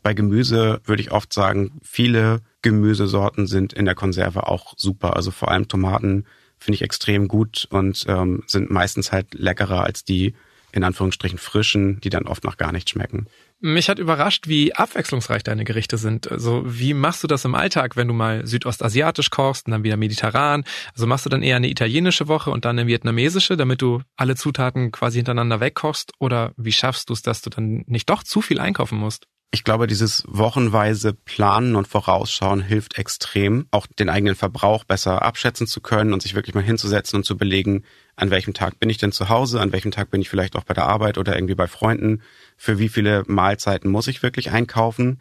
Bei 0.02 0.12
Gemüse 0.12 0.80
würde 0.84 1.00
ich 1.00 1.12
oft 1.12 1.32
sagen, 1.32 1.80
viele 1.82 2.40
Gemüsesorten 2.62 3.46
sind 3.46 3.72
in 3.72 3.86
der 3.86 3.94
Konserve 3.94 4.48
auch 4.48 4.74
super. 4.76 5.16
Also 5.16 5.30
vor 5.30 5.50
allem 5.50 5.68
Tomaten 5.68 6.26
finde 6.58 6.76
ich 6.76 6.82
extrem 6.82 7.28
gut 7.28 7.66
und 7.70 8.04
ähm, 8.08 8.42
sind 8.46 8.70
meistens 8.70 9.12
halt 9.12 9.34
leckerer 9.34 9.82
als 9.84 10.04
die 10.04 10.34
in 10.72 10.84
Anführungsstrichen 10.84 11.38
frischen, 11.38 12.00
die 12.00 12.10
dann 12.10 12.26
oft 12.26 12.44
noch 12.44 12.56
gar 12.56 12.72
nicht 12.72 12.90
schmecken. 12.90 13.26
Mich 13.66 13.88
hat 13.88 13.98
überrascht, 13.98 14.46
wie 14.46 14.74
abwechslungsreich 14.74 15.42
deine 15.42 15.64
Gerichte 15.64 15.96
sind. 15.96 16.30
Also 16.30 16.64
wie 16.66 16.92
machst 16.92 17.22
du 17.22 17.26
das 17.26 17.46
im 17.46 17.54
Alltag, 17.54 17.96
wenn 17.96 18.08
du 18.08 18.12
mal 18.12 18.46
südostasiatisch 18.46 19.30
kochst 19.30 19.64
und 19.64 19.70
dann 19.70 19.84
wieder 19.84 19.96
mediterran? 19.96 20.64
Also 20.92 21.06
machst 21.06 21.24
du 21.24 21.30
dann 21.30 21.42
eher 21.42 21.56
eine 21.56 21.70
italienische 21.70 22.28
Woche 22.28 22.50
und 22.50 22.66
dann 22.66 22.78
eine 22.78 22.86
vietnamesische, 22.86 23.56
damit 23.56 23.80
du 23.80 24.02
alle 24.16 24.36
Zutaten 24.36 24.92
quasi 24.92 25.16
hintereinander 25.16 25.60
wegkochst? 25.60 26.12
Oder 26.18 26.52
wie 26.58 26.72
schaffst 26.72 27.08
du 27.08 27.14
es, 27.14 27.22
dass 27.22 27.40
du 27.40 27.48
dann 27.48 27.84
nicht 27.86 28.10
doch 28.10 28.22
zu 28.22 28.42
viel 28.42 28.60
einkaufen 28.60 28.98
musst? 28.98 29.28
Ich 29.50 29.62
glaube, 29.62 29.86
dieses 29.86 30.24
wochenweise 30.26 31.14
Planen 31.14 31.76
und 31.76 31.86
Vorausschauen 31.86 32.60
hilft 32.60 32.98
extrem, 32.98 33.66
auch 33.70 33.86
den 33.86 34.08
eigenen 34.08 34.34
Verbrauch 34.34 34.82
besser 34.82 35.22
abschätzen 35.22 35.68
zu 35.68 35.80
können 35.80 36.12
und 36.12 36.22
sich 36.22 36.34
wirklich 36.34 36.56
mal 36.56 36.64
hinzusetzen 36.64 37.18
und 37.18 37.24
zu 37.24 37.36
belegen, 37.36 37.84
an 38.16 38.30
welchem 38.30 38.52
Tag 38.52 38.80
bin 38.80 38.90
ich 38.90 38.98
denn 38.98 39.12
zu 39.12 39.28
Hause, 39.28 39.60
an 39.60 39.72
welchem 39.72 39.92
Tag 39.92 40.10
bin 40.10 40.20
ich 40.20 40.28
vielleicht 40.28 40.56
auch 40.56 40.64
bei 40.64 40.74
der 40.74 40.86
Arbeit 40.86 41.18
oder 41.18 41.36
irgendwie 41.36 41.54
bei 41.54 41.68
Freunden, 41.68 42.22
für 42.56 42.78
wie 42.78 42.88
viele 42.88 43.22
Mahlzeiten 43.26 43.90
muss 43.90 44.08
ich 44.08 44.22
wirklich 44.22 44.50
einkaufen 44.50 45.20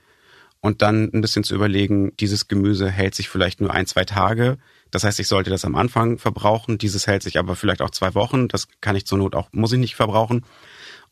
und 0.64 0.82
dann 0.82 1.12
ein 1.14 1.20
bisschen 1.20 1.44
zu 1.44 1.54
überlegen, 1.56 2.16
dieses 2.18 2.48
Gemüse 2.48 2.90
hält 2.90 3.16
sich 3.16 3.28
vielleicht 3.28 3.60
nur 3.60 3.74
ein, 3.74 3.86
zwei 3.86 4.06
Tage. 4.06 4.58
Das 4.92 5.04
heißt, 5.04 5.20
ich 5.20 5.28
sollte 5.28 5.50
das 5.50 5.66
am 5.66 5.76
Anfang 5.76 6.18
verbrauchen, 6.18 6.78
dieses 6.78 7.06
hält 7.06 7.22
sich 7.22 7.38
aber 7.38 7.58
vielleicht 7.58 7.82
auch 7.82 7.90
zwei 7.90 8.16
Wochen, 8.16 8.48
das 8.48 8.70
kann 8.80 8.96
ich 8.96 9.06
zur 9.06 9.18
Not 9.18 9.36
auch, 9.36 9.50
muss 9.52 9.74
ich 9.74 9.80
nicht 9.80 9.96
verbrauchen. 9.96 10.46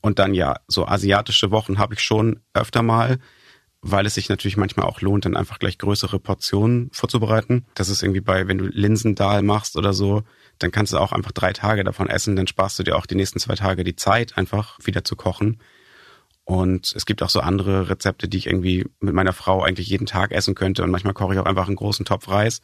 Und 0.01 0.19
dann 0.19 0.33
ja, 0.33 0.55
so 0.67 0.87
asiatische 0.87 1.51
Wochen 1.51 1.77
habe 1.77 1.93
ich 1.93 2.01
schon 2.01 2.39
öfter 2.53 2.81
mal, 2.81 3.19
weil 3.81 4.05
es 4.05 4.15
sich 4.15 4.29
natürlich 4.29 4.57
manchmal 4.57 4.85
auch 4.85 5.01
lohnt, 5.01 5.25
dann 5.25 5.35
einfach 5.35 5.59
gleich 5.59 5.77
größere 5.77 6.19
Portionen 6.19 6.89
vorzubereiten. 6.91 7.65
Das 7.73 7.89
ist 7.89 8.03
irgendwie 8.03 8.21
bei, 8.21 8.47
wenn 8.47 8.57
du 8.57 8.65
Linsendahl 8.65 9.41
machst 9.41 9.75
oder 9.75 9.93
so, 9.93 10.23
dann 10.59 10.71
kannst 10.71 10.93
du 10.93 10.97
auch 10.97 11.11
einfach 11.11 11.31
drei 11.31 11.53
Tage 11.53 11.83
davon 11.83 12.07
essen, 12.07 12.35
dann 12.35 12.47
sparst 12.47 12.77
du 12.77 12.83
dir 12.83 12.95
auch 12.95 13.05
die 13.05 13.15
nächsten 13.15 13.39
zwei 13.39 13.55
Tage 13.55 13.83
die 13.83 13.95
Zeit, 13.95 14.37
einfach 14.37 14.77
wieder 14.83 15.03
zu 15.03 15.15
kochen. 15.15 15.59
Und 16.43 16.93
es 16.95 17.05
gibt 17.05 17.23
auch 17.23 17.29
so 17.29 17.39
andere 17.39 17.89
Rezepte, 17.89 18.27
die 18.27 18.37
ich 18.37 18.47
irgendwie 18.47 18.85
mit 18.99 19.13
meiner 19.13 19.33
Frau 19.33 19.63
eigentlich 19.63 19.87
jeden 19.87 20.05
Tag 20.05 20.31
essen 20.31 20.55
könnte. 20.55 20.83
Und 20.83 20.91
manchmal 20.91 21.13
koche 21.13 21.33
ich 21.33 21.39
auch 21.39 21.45
einfach 21.45 21.67
einen 21.67 21.75
großen 21.75 22.05
Topf 22.05 22.27
Reis, 22.27 22.61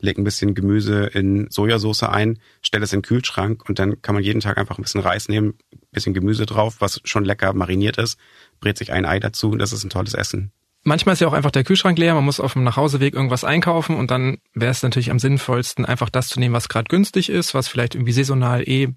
lege 0.00 0.20
ein 0.20 0.24
bisschen 0.24 0.54
Gemüse 0.54 1.06
in 1.06 1.48
Sojasauce 1.50 2.04
ein, 2.04 2.38
stelle 2.62 2.84
es 2.84 2.92
in 2.92 3.00
den 3.00 3.06
Kühlschrank 3.06 3.68
und 3.68 3.78
dann 3.78 4.02
kann 4.02 4.14
man 4.14 4.24
jeden 4.24 4.40
Tag 4.40 4.58
einfach 4.58 4.78
ein 4.78 4.82
bisschen 4.82 5.00
Reis 5.00 5.28
nehmen, 5.28 5.54
bisschen 5.92 6.14
Gemüse 6.14 6.46
drauf, 6.46 6.76
was 6.80 7.00
schon 7.04 7.24
lecker 7.24 7.52
mariniert 7.52 7.98
ist, 7.98 8.18
brät 8.60 8.78
sich 8.78 8.92
ein 8.92 9.04
Ei 9.04 9.20
dazu 9.20 9.50
und 9.50 9.58
das 9.58 9.72
ist 9.72 9.84
ein 9.84 9.90
tolles 9.90 10.14
Essen. 10.14 10.52
Manchmal 10.82 11.12
ist 11.12 11.20
ja 11.20 11.28
auch 11.28 11.34
einfach 11.34 11.50
der 11.50 11.64
Kühlschrank 11.64 11.98
leer, 11.98 12.14
man 12.14 12.24
muss 12.24 12.40
auf 12.40 12.54
dem 12.54 12.64
Nachhauseweg 12.64 13.14
irgendwas 13.14 13.44
einkaufen 13.44 13.96
und 13.96 14.10
dann 14.10 14.38
wäre 14.54 14.70
es 14.70 14.82
natürlich 14.82 15.10
am 15.10 15.18
sinnvollsten, 15.18 15.84
einfach 15.84 16.08
das 16.08 16.28
zu 16.28 16.40
nehmen, 16.40 16.54
was 16.54 16.70
gerade 16.70 16.88
günstig 16.88 17.28
ist, 17.28 17.52
was 17.52 17.68
vielleicht 17.68 17.94
irgendwie 17.94 18.12
saisonal 18.12 18.66
eh 18.66 18.88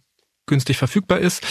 günstig 0.46 0.78
verfügbar 0.78 1.20
ist 1.20 1.46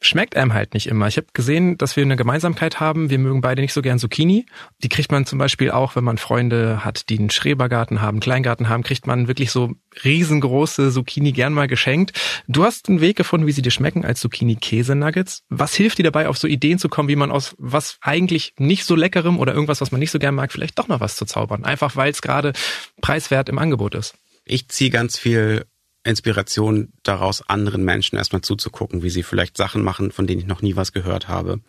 schmeckt 0.00 0.36
einem 0.36 0.54
halt 0.54 0.74
nicht 0.74 0.86
immer. 0.86 1.08
Ich 1.08 1.16
habe 1.16 1.26
gesehen, 1.32 1.76
dass 1.76 1.96
wir 1.96 2.04
eine 2.04 2.16
Gemeinsamkeit 2.16 2.78
haben. 2.80 3.10
Wir 3.10 3.18
mögen 3.18 3.40
beide 3.40 3.62
nicht 3.62 3.72
so 3.72 3.82
gern 3.82 3.98
Zucchini. 3.98 4.46
Die 4.82 4.88
kriegt 4.88 5.10
man 5.10 5.26
zum 5.26 5.38
Beispiel 5.38 5.70
auch, 5.70 5.96
wenn 5.96 6.04
man 6.04 6.18
Freunde 6.18 6.84
hat, 6.84 7.08
die 7.08 7.18
einen 7.18 7.30
Schrebergarten 7.30 8.00
haben, 8.00 8.16
einen 8.16 8.20
Kleingarten 8.20 8.68
haben, 8.68 8.82
kriegt 8.82 9.06
man 9.06 9.26
wirklich 9.26 9.50
so 9.50 9.72
riesengroße 10.04 10.92
Zucchini 10.92 11.32
gern 11.32 11.52
mal 11.52 11.66
geschenkt. 11.66 12.12
Du 12.46 12.64
hast 12.64 12.88
einen 12.88 13.00
Weg 13.00 13.16
gefunden, 13.16 13.46
wie 13.46 13.52
sie 13.52 13.62
dir 13.62 13.70
schmecken 13.70 14.04
als 14.04 14.20
Zucchini-Käse-Nuggets. 14.20 15.42
Was 15.48 15.74
hilft 15.74 15.98
dir 15.98 16.04
dabei, 16.04 16.28
auf 16.28 16.38
so 16.38 16.46
Ideen 16.46 16.78
zu 16.78 16.88
kommen, 16.88 17.08
wie 17.08 17.16
man 17.16 17.32
aus 17.32 17.56
was 17.58 17.98
eigentlich 18.00 18.54
nicht 18.58 18.84
so 18.84 18.94
leckerem 18.94 19.38
oder 19.38 19.52
irgendwas, 19.52 19.80
was 19.80 19.90
man 19.90 19.98
nicht 19.98 20.12
so 20.12 20.18
gern 20.18 20.34
mag, 20.34 20.52
vielleicht 20.52 20.78
doch 20.78 20.88
noch 20.88 21.00
was 21.00 21.16
zu 21.16 21.24
zaubern? 21.24 21.64
Einfach 21.64 21.96
weil 21.96 22.10
es 22.10 22.22
gerade 22.22 22.52
preiswert 23.00 23.48
im 23.48 23.58
Angebot 23.58 23.94
ist. 23.94 24.14
Ich 24.44 24.68
ziehe 24.68 24.90
ganz 24.90 25.18
viel 25.18 25.66
Inspiration 26.08 26.92
daraus, 27.02 27.48
anderen 27.48 27.84
Menschen 27.84 28.16
erstmal 28.16 28.42
zuzugucken, 28.42 29.02
wie 29.02 29.10
sie 29.10 29.22
vielleicht 29.22 29.56
Sachen 29.56 29.82
machen, 29.82 30.10
von 30.10 30.26
denen 30.26 30.40
ich 30.40 30.46
noch 30.46 30.62
nie 30.62 30.76
was 30.76 30.92
gehört 30.92 31.28
habe. 31.28 31.60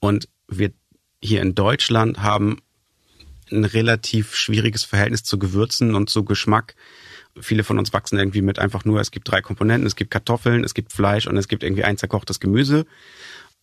Und 0.00 0.28
wir 0.48 0.72
hier 1.22 1.42
in 1.42 1.54
Deutschland 1.54 2.22
haben 2.22 2.58
ein 3.52 3.64
relativ 3.64 4.34
schwieriges 4.34 4.84
Verhältnis 4.84 5.22
zu 5.22 5.38
Gewürzen 5.38 5.94
und 5.94 6.08
zu 6.08 6.24
Geschmack. 6.24 6.74
Viele 7.40 7.64
von 7.64 7.78
uns 7.78 7.92
wachsen 7.92 8.18
irgendwie 8.18 8.42
mit 8.42 8.58
einfach 8.58 8.84
nur, 8.84 9.00
es 9.00 9.10
gibt 9.10 9.30
drei 9.30 9.40
Komponenten, 9.40 9.86
es 9.86 9.96
gibt 9.96 10.10
Kartoffeln, 10.10 10.64
es 10.64 10.74
gibt 10.74 10.92
Fleisch 10.92 11.26
und 11.26 11.36
es 11.36 11.48
gibt 11.48 11.62
irgendwie 11.62 11.84
ein 11.84 11.96
zerkochtes 11.96 12.40
Gemüse. 12.40 12.86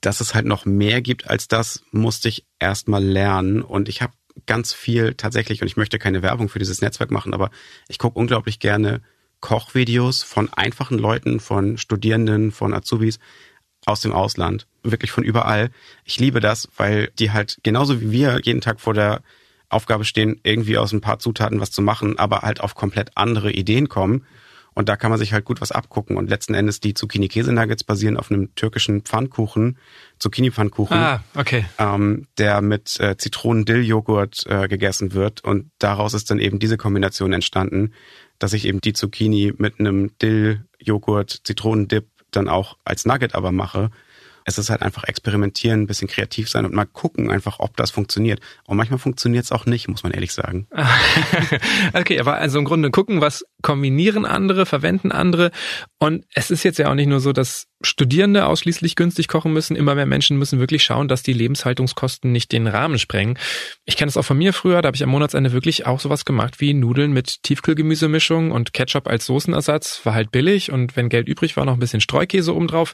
Dass 0.02 0.22
es 0.22 0.36
halt 0.36 0.46
noch 0.46 0.66
mehr 0.66 1.02
gibt 1.02 1.30
als 1.30 1.48
das, 1.48 1.84
musste 1.92 2.30
ich 2.30 2.46
erstmal 2.60 3.04
lernen. 3.04 3.62
Und 3.62 3.90
ich 3.90 4.02
habe 4.02 4.14
ganz 4.46 4.74
viel 4.74 5.16
tatsächlich, 5.16 5.62
und 5.62 5.68
ich 5.68 5.78
möchte 5.78 6.00
keine 6.00 6.22
Werbung 6.22 6.50
für 6.50 6.60
dieses 6.60 6.82
Netzwerk 6.82 7.12
machen, 7.12 7.34
aber 7.34 7.50
ich 7.88 7.98
gucke 7.98 8.20
unglaublich 8.20 8.60
gerne 8.60 9.02
Kochvideos 9.40 10.24
von 10.24 10.52
einfachen 10.54 10.98
Leuten, 10.98 11.40
von 11.40 11.78
Studierenden, 11.78 12.52
von 12.52 12.74
Azubis 12.74 13.20
aus 13.86 14.02
dem 14.02 14.12
Ausland, 14.12 14.68
wirklich 14.84 15.12
von 15.12 15.24
überall. 15.24 15.70
Ich 16.04 16.20
liebe 16.20 16.40
das, 16.40 16.68
weil 16.78 17.10
die 17.20 17.32
halt 17.32 17.58
genauso 17.64 18.02
wie 18.02 18.12
wir 18.12 18.40
jeden 18.44 18.62
Tag 18.62 18.82
vor 18.82 18.94
der 18.94 19.22
Aufgabe 19.70 20.06
stehen, 20.06 20.40
irgendwie 20.44 20.78
aus 20.78 20.94
ein 20.94 21.02
paar 21.02 21.20
Zutaten 21.20 21.60
was 21.60 21.72
zu 21.72 21.82
machen, 21.82 22.18
aber 22.18 22.42
halt 22.42 22.62
auf 22.62 22.76
komplett 22.76 23.12
andere 23.16 23.52
Ideen 23.52 23.90
kommen. 23.90 24.26
Und 24.74 24.90
da 24.90 24.96
kann 24.96 25.10
man 25.10 25.18
sich 25.18 25.34
halt 25.34 25.44
gut 25.44 25.60
was 25.60 25.72
abgucken. 25.72 26.18
Und 26.18 26.30
letzten 26.30 26.54
Endes 26.54 26.80
die 26.80 26.94
Zucchini-Käse-Nuggets 26.94 27.84
basieren 27.84 28.16
auf 28.16 28.30
einem 28.30 28.54
türkischen 28.54 29.02
Pfannkuchen, 29.02 29.80
Zucchini-Pfannkuchen, 30.20 30.96
ah, 30.96 31.24
okay. 31.34 31.66
ähm, 31.80 32.28
der 32.38 32.62
mit 32.62 33.00
äh, 33.00 33.18
Zitronen-Dill-Joghurt 33.18 34.46
äh, 34.46 34.68
gegessen 34.68 35.14
wird. 35.14 35.44
Und 35.44 35.72
daraus 35.80 36.14
ist 36.14 36.30
dann 36.30 36.38
eben 36.38 36.60
diese 36.60 36.78
Kombination 36.78 37.34
entstanden, 37.34 37.94
dass 38.40 38.54
ich 38.54 38.66
eben 38.66 38.82
die 38.82 38.94
Zucchini 38.94 39.54
mit 39.58 39.80
einem 39.80 40.18
Dill-Joghurt, 40.20 41.42
Zitronendip 41.44 42.06
dann 42.32 42.48
auch 42.48 42.78
als 42.84 43.06
Nugget 43.06 43.36
aber 43.36 43.52
mache 43.52 43.90
es 44.48 44.58
ist 44.58 44.70
halt 44.70 44.82
einfach 44.82 45.04
experimentieren, 45.04 45.82
ein 45.82 45.88
bisschen 45.88 46.08
kreativ 46.08 46.50
sein 46.50 46.66
und 46.66 46.74
mal 46.74 46.86
gucken 46.86 47.30
einfach, 47.30 47.60
ob 47.60 47.76
das 47.76 47.92
funktioniert. 47.92 48.40
Und 48.64 48.78
manchmal 48.78 48.98
funktioniert 48.98 49.44
es 49.44 49.52
auch 49.52 49.66
nicht, 49.66 49.90
muss 49.90 50.04
man 50.04 50.14
ehrlich 50.14 50.32
sagen. 50.32 50.68
okay, 51.94 52.18
aber 52.18 52.36
also 52.36 52.58
im 52.58 52.64
Grunde 52.64 52.90
gucken, 52.90 53.20
was 53.20 53.44
kombinieren 53.62 54.26
andere, 54.26 54.66
verwenden 54.66 55.12
andere. 55.12 55.52
Und 56.00 56.24
es 56.34 56.50
ist 56.50 56.64
jetzt 56.64 56.80
ja 56.80 56.90
auch 56.90 56.96
nicht 56.96 57.08
nur 57.08 57.20
so, 57.20 57.34
dass 57.34 57.68
Studierende 57.82 58.46
ausschließlich 58.46 58.96
günstig 58.96 59.28
kochen 59.28 59.52
müssen. 59.52 59.76
Immer 59.76 59.96
mehr 59.96 60.06
Menschen 60.06 60.38
müssen 60.38 60.60
wirklich 60.60 60.82
schauen, 60.82 61.10
dass 61.10 61.24
die 61.24 61.34
Lebenshaltungskosten 61.34 62.32
nicht 62.32 62.54
den 62.54 62.68
Rahmen 62.68 63.00
sprengen. 63.00 63.38
Ich 63.84 63.98
kenne 63.98 64.08
es 64.08 64.16
auch 64.16 64.24
von 64.24 64.38
mir 64.38 64.54
früher, 64.54 64.82
da 64.82 64.88
habe 64.88 64.96
ich 64.96 65.04
am 65.04 65.10
Monatsende 65.10 65.52
wirklich 65.52 65.86
auch 65.86 66.00
sowas 66.00 66.24
gemacht 66.24 66.62
wie 66.62 66.74
Nudeln 66.74 67.12
mit 67.12 67.44
Tiefkühlgemüsemischung 67.44 68.52
und 68.52 68.72
Ketchup 68.72 69.08
als 69.08 69.26
Soßenersatz. 69.26 70.06
War 70.06 70.14
halt 70.14 70.32
billig 70.32 70.72
und 70.72 70.96
wenn 70.96 71.10
Geld 71.10 71.28
übrig 71.28 71.58
war, 71.58 71.66
noch 71.66 71.74
ein 71.74 71.80
bisschen 71.80 72.02
Streukäse 72.02 72.56
obendrauf. 72.56 72.94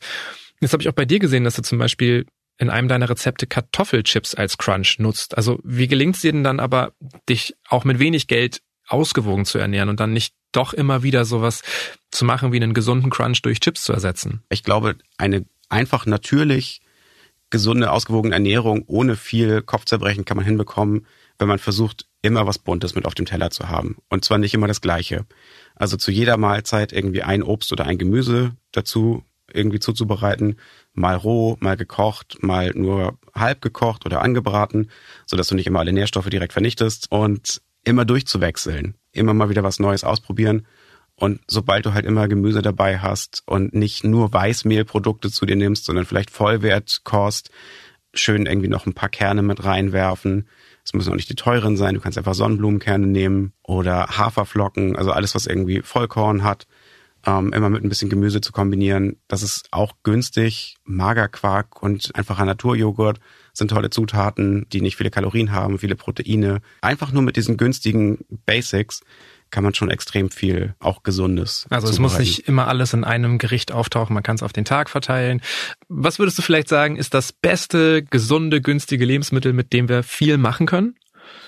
Jetzt 0.63 0.71
habe 0.71 0.81
ich 0.81 0.87
auch 0.87 0.93
bei 0.93 1.03
dir 1.03 1.19
gesehen, 1.19 1.43
dass 1.43 1.55
du 1.55 1.61
zum 1.61 1.77
Beispiel 1.77 2.25
in 2.57 2.69
einem 2.69 2.87
deiner 2.87 3.09
Rezepte 3.09 3.47
Kartoffelchips 3.47 4.33
als 4.33 4.57
Crunch 4.57 4.97
nutzt. 4.97 5.35
Also 5.35 5.59
wie 5.63 5.87
gelingt 5.87 6.15
es 6.15 6.21
dir 6.21 6.31
denn 6.31 6.45
dann 6.45 6.61
aber, 6.61 6.93
dich 7.27 7.55
auch 7.67 7.83
mit 7.83 7.99
wenig 7.99 8.27
Geld 8.27 8.61
ausgewogen 8.87 9.43
zu 9.43 9.57
ernähren 9.57 9.89
und 9.89 9.99
dann 9.99 10.13
nicht 10.13 10.33
doch 10.53 10.73
immer 10.73 11.03
wieder 11.03 11.25
sowas 11.25 11.63
zu 12.11 12.23
machen, 12.23 12.53
wie 12.53 12.63
einen 12.63 12.73
gesunden 12.73 13.09
Crunch 13.09 13.41
durch 13.41 13.59
Chips 13.59 13.83
zu 13.83 13.91
ersetzen? 13.91 14.43
Ich 14.49 14.63
glaube, 14.63 14.95
eine 15.17 15.45
einfach 15.67 16.05
natürlich 16.05 16.79
gesunde, 17.49 17.91
ausgewogene 17.91 18.35
Ernährung 18.35 18.85
ohne 18.87 19.17
viel 19.17 19.61
Kopfzerbrechen 19.63 20.23
kann 20.23 20.37
man 20.37 20.45
hinbekommen, 20.45 21.07
wenn 21.39 21.49
man 21.49 21.59
versucht, 21.59 22.07
immer 22.21 22.47
was 22.47 22.57
Buntes 22.57 22.95
mit 22.95 23.05
auf 23.05 23.15
dem 23.15 23.25
Teller 23.25 23.51
zu 23.51 23.67
haben. 23.67 23.97
Und 24.09 24.23
zwar 24.23 24.37
nicht 24.37 24.53
immer 24.53 24.67
das 24.67 24.79
Gleiche. 24.79 25.25
Also 25.75 25.97
zu 25.97 26.09
jeder 26.09 26.37
Mahlzeit 26.37 26.93
irgendwie 26.93 27.23
ein 27.23 27.43
Obst 27.43 27.73
oder 27.73 27.85
ein 27.85 27.97
Gemüse 27.97 28.55
dazu 28.71 29.25
irgendwie 29.53 29.79
zuzubereiten. 29.79 30.57
Mal 30.93 31.15
roh, 31.15 31.57
mal 31.59 31.77
gekocht, 31.77 32.41
mal 32.41 32.71
nur 32.75 33.17
halb 33.33 33.61
gekocht 33.61 34.05
oder 34.05 34.21
angebraten, 34.21 34.89
so 35.25 35.37
dass 35.37 35.47
du 35.47 35.55
nicht 35.55 35.67
immer 35.67 35.79
alle 35.79 35.93
Nährstoffe 35.93 36.29
direkt 36.29 36.53
vernichtest 36.53 37.11
und 37.11 37.61
immer 37.83 38.05
durchzuwechseln. 38.05 38.95
Immer 39.11 39.33
mal 39.33 39.49
wieder 39.49 39.63
was 39.63 39.79
Neues 39.79 40.03
ausprobieren. 40.03 40.65
Und 41.15 41.41
sobald 41.47 41.85
du 41.85 41.93
halt 41.93 42.05
immer 42.05 42.27
Gemüse 42.27 42.61
dabei 42.61 42.99
hast 42.99 43.43
und 43.45 43.73
nicht 43.73 44.03
nur 44.03 44.33
Weißmehlprodukte 44.33 45.31
zu 45.31 45.45
dir 45.45 45.55
nimmst, 45.55 45.85
sondern 45.85 46.05
vielleicht 46.05 46.31
Vollwertkost, 46.31 47.51
schön 48.13 48.45
irgendwie 48.45 48.67
noch 48.67 48.85
ein 48.85 48.93
paar 48.93 49.09
Kerne 49.09 49.41
mit 49.41 49.63
reinwerfen. 49.63 50.47
Es 50.83 50.93
müssen 50.93 51.11
auch 51.11 51.15
nicht 51.15 51.29
die 51.29 51.35
teuren 51.35 51.77
sein. 51.77 51.95
Du 51.95 52.01
kannst 52.01 52.17
einfach 52.17 52.33
Sonnenblumenkerne 52.33 53.07
nehmen 53.07 53.53
oder 53.63 54.07
Haferflocken, 54.17 54.95
also 54.95 55.11
alles, 55.11 55.35
was 55.35 55.45
irgendwie 55.45 55.81
Vollkorn 55.81 56.43
hat 56.43 56.67
ähm, 57.25 57.53
immer 57.53 57.69
mit 57.69 57.83
ein 57.83 57.89
bisschen 57.89 58.09
Gemüse 58.09 58.41
zu 58.41 58.51
kombinieren. 58.51 59.17
Das 59.27 59.43
ist 59.43 59.67
auch 59.71 59.93
günstig. 60.03 60.75
Magerquark 60.83 61.81
und 61.81 62.15
einfacher 62.15 62.45
Naturjoghurt 62.45 63.19
sind 63.53 63.69
tolle 63.69 63.89
Zutaten, 63.89 64.67
die 64.71 64.81
nicht 64.81 64.97
viele 64.97 65.11
Kalorien 65.11 65.51
haben, 65.51 65.79
viele 65.79 65.95
Proteine. 65.95 66.61
Einfach 66.81 67.11
nur 67.11 67.21
mit 67.21 67.35
diesen 67.35 67.57
günstigen 67.57 68.25
Basics 68.45 69.01
kann 69.51 69.63
man 69.63 69.75
schon 69.75 69.91
extrem 69.91 70.31
viel 70.31 70.73
auch 70.79 71.03
Gesundes. 71.03 71.67
Also 71.69 71.87
es 71.87 71.99
muss 71.99 72.17
nicht 72.17 72.47
immer 72.47 72.67
alles 72.67 72.93
in 72.93 73.03
einem 73.03 73.37
Gericht 73.37 73.71
auftauchen, 73.71 74.15
man 74.15 74.23
kann 74.23 74.35
es 74.35 74.41
auf 74.41 74.51
den 74.51 74.65
Tag 74.65 74.89
verteilen. 74.89 75.41
Was 75.89 76.17
würdest 76.17 76.39
du 76.39 76.41
vielleicht 76.41 76.67
sagen, 76.67 76.95
ist 76.95 77.13
das 77.13 77.31
beste, 77.31 78.01
gesunde, 78.01 78.61
günstige 78.61 79.05
Lebensmittel, 79.05 79.53
mit 79.53 79.71
dem 79.71 79.87
wir 79.87 80.01
viel 80.01 80.39
machen 80.39 80.65
können? 80.65 80.95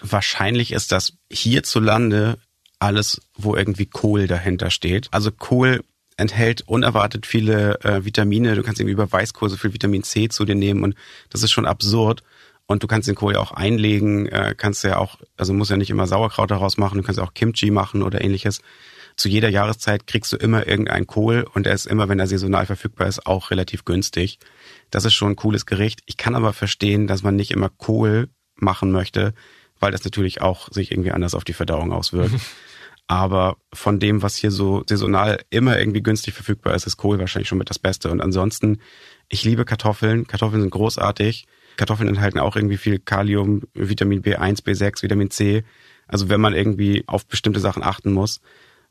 Wahrscheinlich 0.02 0.72
ist 0.72 0.92
das 0.92 1.18
hierzulande 1.32 2.38
alles, 2.80 3.22
wo 3.36 3.56
irgendwie 3.56 3.86
Kohl 3.86 4.28
dahinter 4.28 4.70
steht. 4.70 5.08
Also 5.12 5.32
Kohl 5.32 5.84
enthält 6.18 6.64
unerwartet 6.68 7.26
viele 7.26 7.80
äh, 7.82 8.06
Vitamine. 8.06 8.56
Du 8.56 8.64
kannst 8.64 8.80
irgendwie 8.80 8.94
über 8.94 9.12
Weißkohl 9.12 9.50
so 9.50 9.58
viel 9.58 9.74
Vitamin 9.74 10.04
C 10.04 10.30
zu 10.30 10.46
dir 10.46 10.56
nehmen 10.56 10.84
und 10.84 10.96
das 11.30 11.44
ist 11.44 11.52
schon 11.52 11.66
absurd. 11.66 12.24
Und 12.68 12.82
du 12.82 12.88
kannst 12.88 13.08
den 13.08 13.16
Kohl 13.16 13.34
ja 13.34 13.40
auch 13.40 13.52
einlegen, 13.52 14.26
äh, 14.28 14.56
kannst 14.58 14.84
ja 14.84 14.98
auch, 14.98 15.20
also 15.38 15.54
musst 15.54 15.70
ja 15.70 15.78
nicht 15.78 15.92
immer 15.92 16.08
Sauerkraut 16.08 16.50
daraus 16.50 16.78
machen, 16.78 16.98
du 16.98 17.04
kannst 17.04 17.20
auch 17.20 17.34
Kimchi 17.34 17.70
machen 17.70 18.02
oder 18.02 18.24
ähnliches. 18.24 18.62
Zu 19.18 19.30
jeder 19.30 19.50
Jahreszeit 19.50 20.08
kriegst 20.08 20.34
du 20.34 20.38
immer 20.38 20.68
irgendeinen 20.68 21.08
Kohl 21.08 21.46
und 21.54 21.68
er 21.68 21.74
ist 21.74 21.86
immer, 21.86 22.10
wenn 22.10 22.20
er 22.20 22.28
saisonal 22.28 22.66
verfügbar 22.66 23.08
ist, 23.08 23.26
auch 23.28 23.52
relativ 23.52 23.86
günstig. 23.86 24.40
Das 24.90 25.06
ist 25.06 25.14
schon 25.14 25.34
ein 25.34 25.36
cooles 25.36 25.66
Gericht. 25.66 26.02
Ich 26.06 26.18
kann 26.18 26.36
aber 26.36 26.54
verstehen, 26.54 27.08
dass 27.08 27.24
man 27.24 27.36
nicht 27.36 27.52
immer 27.52 27.70
Kohl 27.70 28.30
machen 28.56 28.92
möchte, 28.92 29.34
weil 29.80 29.92
das 29.92 30.04
natürlich 30.04 30.42
auch 30.42 30.72
sich 30.72 30.92
irgendwie 30.92 31.12
anders 31.12 31.36
auf 31.36 31.44
die 31.44 31.54
Verdauung 31.54 31.92
auswirkt. 31.92 32.36
Aber 33.08 33.58
von 33.72 34.00
dem, 34.00 34.24
was 34.24 34.36
hier 34.36 34.50
so 34.50 34.84
saisonal 34.88 35.40
immer 35.52 35.78
irgendwie 35.78 36.02
günstig 36.02 36.34
verfügbar 36.34 36.74
ist, 36.74 36.88
ist 36.88 36.98
Kohl 36.98 37.20
wahrscheinlich 37.20 37.48
schon 37.48 37.60
mit 37.60 37.70
das 37.70 37.78
Beste. 37.78 38.10
Und 38.10 38.20
ansonsten, 38.20 38.80
ich 39.30 39.44
liebe 39.44 39.64
Kartoffeln. 39.64 40.26
Kartoffeln 40.26 40.62
sind 40.62 40.72
großartig. 40.72 41.46
Kartoffeln 41.78 42.10
enthalten 42.10 42.40
auch 42.40 42.56
irgendwie 42.56 42.78
viel 42.78 42.98
Kalium, 42.98 43.62
Vitamin 43.74 44.24
B1, 44.24 44.64
B6, 44.64 45.04
Vitamin 45.04 45.30
C. 45.30 45.64
Also 46.08 46.30
wenn 46.30 46.42
man 46.42 46.56
irgendwie 46.56 47.04
auf 47.06 47.28
bestimmte 47.28 47.60
Sachen 47.60 47.84
achten 47.84 48.12
muss. 48.12 48.42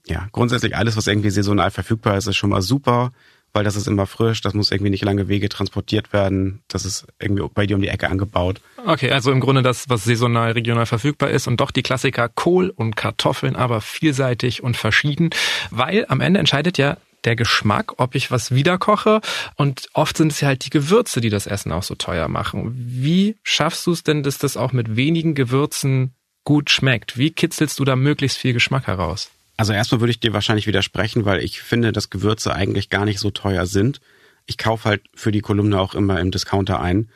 Ja, 0.06 0.28
grundsätzlich 0.32 0.76
alles, 0.76 0.96
was 0.96 1.06
irgendwie 1.06 1.30
saisonal 1.30 1.70
verfügbar 1.70 2.16
ist, 2.16 2.26
ist 2.26 2.36
schon 2.36 2.50
mal 2.50 2.62
super 2.62 3.12
weil 3.54 3.64
das 3.64 3.76
ist 3.76 3.86
immer 3.86 4.06
frisch, 4.06 4.40
das 4.42 4.52
muss 4.52 4.70
irgendwie 4.70 4.90
nicht 4.90 5.04
lange 5.04 5.28
Wege 5.28 5.48
transportiert 5.48 6.12
werden, 6.12 6.62
das 6.68 6.84
ist 6.84 7.06
irgendwie 7.18 7.44
bei 7.54 7.66
dir 7.66 7.76
um 7.76 7.82
die 7.82 7.88
Ecke 7.88 8.10
angebaut. 8.10 8.60
Okay, 8.84 9.10
also 9.10 9.32
im 9.32 9.40
Grunde 9.40 9.62
das, 9.62 9.88
was 9.88 10.04
saisonal, 10.04 10.52
regional 10.52 10.86
verfügbar 10.86 11.30
ist 11.30 11.46
und 11.46 11.60
doch 11.60 11.70
die 11.70 11.82
Klassiker 11.82 12.28
Kohl 12.28 12.68
und 12.68 12.96
Kartoffeln, 12.96 13.56
aber 13.56 13.80
vielseitig 13.80 14.62
und 14.62 14.76
verschieden, 14.76 15.30
weil 15.70 16.04
am 16.08 16.20
Ende 16.20 16.40
entscheidet 16.40 16.76
ja 16.76 16.98
der 17.24 17.36
Geschmack, 17.36 17.94
ob 17.98 18.14
ich 18.14 18.30
was 18.30 18.54
wiederkoche. 18.54 19.22
Und 19.56 19.88
oft 19.94 20.16
sind 20.16 20.32
es 20.32 20.42
ja 20.42 20.48
halt 20.48 20.66
die 20.66 20.70
Gewürze, 20.70 21.22
die 21.22 21.30
das 21.30 21.46
Essen 21.46 21.72
auch 21.72 21.82
so 21.82 21.94
teuer 21.94 22.28
machen. 22.28 22.74
Wie 22.76 23.36
schaffst 23.42 23.86
du 23.86 23.92
es 23.92 24.02
denn, 24.02 24.22
dass 24.22 24.36
das 24.36 24.58
auch 24.58 24.72
mit 24.72 24.96
wenigen 24.96 25.34
Gewürzen 25.34 26.14
gut 26.44 26.68
schmeckt? 26.68 27.16
Wie 27.16 27.30
kitzelst 27.30 27.78
du 27.78 27.84
da 27.86 27.96
möglichst 27.96 28.36
viel 28.36 28.52
Geschmack 28.52 28.86
heraus? 28.86 29.30
Also 29.56 29.72
erstmal 29.72 30.00
würde 30.00 30.10
ich 30.10 30.20
dir 30.20 30.32
wahrscheinlich 30.32 30.66
widersprechen, 30.66 31.24
weil 31.24 31.42
ich 31.42 31.60
finde, 31.62 31.92
dass 31.92 32.10
Gewürze 32.10 32.54
eigentlich 32.54 32.90
gar 32.90 33.04
nicht 33.04 33.20
so 33.20 33.30
teuer 33.30 33.66
sind. 33.66 34.00
Ich 34.46 34.58
kaufe 34.58 34.88
halt 34.88 35.02
für 35.14 35.32
die 35.32 35.40
Kolumne 35.40 35.80
auch 35.80 35.94
immer 35.94 36.20
im 36.20 36.30
Discounter 36.30 36.80
ein. 36.80 37.08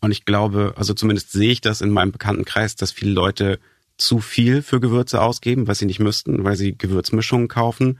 Und 0.00 0.10
ich 0.10 0.24
glaube, 0.24 0.74
also 0.76 0.92
zumindest 0.92 1.32
sehe 1.32 1.50
ich 1.50 1.60
das 1.60 1.80
in 1.80 1.90
meinem 1.90 2.12
Bekanntenkreis, 2.12 2.76
dass 2.76 2.92
viele 2.92 3.12
Leute 3.12 3.58
zu 3.96 4.20
viel 4.20 4.62
für 4.62 4.80
Gewürze 4.80 5.22
ausgeben, 5.22 5.68
was 5.68 5.78
sie 5.78 5.86
nicht 5.86 6.00
müssten, 6.00 6.44
weil 6.44 6.56
sie 6.56 6.76
Gewürzmischungen 6.76 7.48
kaufen, 7.48 7.98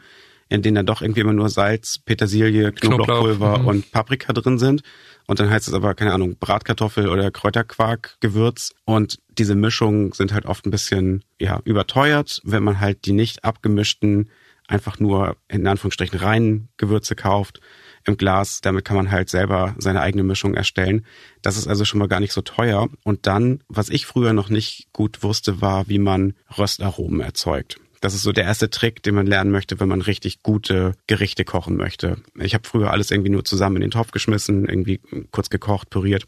in 0.49 0.61
denen 0.61 0.75
dann 0.75 0.87
doch 0.87 1.03
irgendwie 1.03 1.21
immer 1.21 1.33
nur 1.33 1.49
Salz, 1.49 1.99
Petersilie, 1.99 2.73
Knoblauchpulver 2.73 3.37
Knoblauch. 3.37 3.59
Mhm. 3.63 3.69
und 3.69 3.93
Paprika 3.93 4.33
drin 4.33 4.59
sind. 4.59 4.83
Und 5.27 5.41
dann 5.41 5.51
heißt 5.51 5.69
es 5.69 5.75
aber, 5.75 5.95
keine 5.95 6.13
Ahnung, 6.13 6.37
Bratkartoffel 6.39 7.09
oder 7.09 7.31
Kräuterquark, 7.31 8.17
Gewürz. 8.21 8.73
Und 8.85 9.19
diese 9.39 9.55
Mischungen 9.55 10.13
sind 10.13 10.33
halt 10.33 10.47
oft 10.47 10.67
ein 10.67 10.71
bisschen, 10.71 11.25
ja, 11.41 11.61
überteuert, 11.65 12.41
wenn 12.45 12.63
man 12.63 12.81
halt 12.81 13.07
die 13.07 13.13
nicht 13.13 13.45
abgemischten, 13.45 14.31
einfach 14.67 14.99
nur 14.99 15.37
in 15.49 15.67
Anführungsstrichen 15.67 16.19
reinen 16.19 16.69
Gewürze 16.77 17.15
kauft 17.15 17.61
im 18.07 18.17
Glas. 18.17 18.61
Damit 18.61 18.85
kann 18.85 18.97
man 18.97 19.11
halt 19.11 19.29
selber 19.29 19.75
seine 19.79 20.01
eigene 20.01 20.23
Mischung 20.23 20.55
erstellen. 20.55 21.05
Das 21.43 21.57
ist 21.57 21.69
also 21.69 21.85
schon 21.85 21.99
mal 21.99 22.09
gar 22.09 22.21
nicht 22.21 22.33
so 22.33 22.43
teuer. 22.43 22.89
Und 23.03 23.27
dann, 23.27 23.63
was 23.69 23.89
ich 23.89 24.07
früher 24.07 24.33
noch 24.33 24.49
nicht 24.49 24.89
gut 24.93 25.23
wusste, 25.23 25.61
war, 25.61 25.89
wie 25.89 25.99
man 25.99 26.35
Röstaromen 26.57 27.21
erzeugt. 27.21 27.79
Das 28.05 28.13
ist 28.13 28.21
so 28.21 28.33
der 28.33 28.45
erste 28.45 28.69
Trick, 28.69 29.03
den 29.03 29.15
man 29.15 29.27
lernen 29.27 29.51
möchte, 29.51 29.81
wenn 29.81 29.89
man 29.89 30.03
richtig 30.03 30.43
gute 30.43 30.93
Gerichte 31.07 31.47
kochen 31.47 31.79
möchte. 31.79 32.19
Ich 32.39 32.53
habe 32.53 32.69
früher 32.69 32.91
alles 32.91 33.11
irgendwie 33.11 33.31
nur 33.31 33.47
zusammen 33.47 33.77
in 33.77 33.81
den 33.81 33.93
Topf 33.93 34.11
geschmissen, 34.11 34.69
irgendwie 34.69 35.01
kurz 35.31 35.49
gekocht, 35.49 35.89
püriert. 35.89 36.27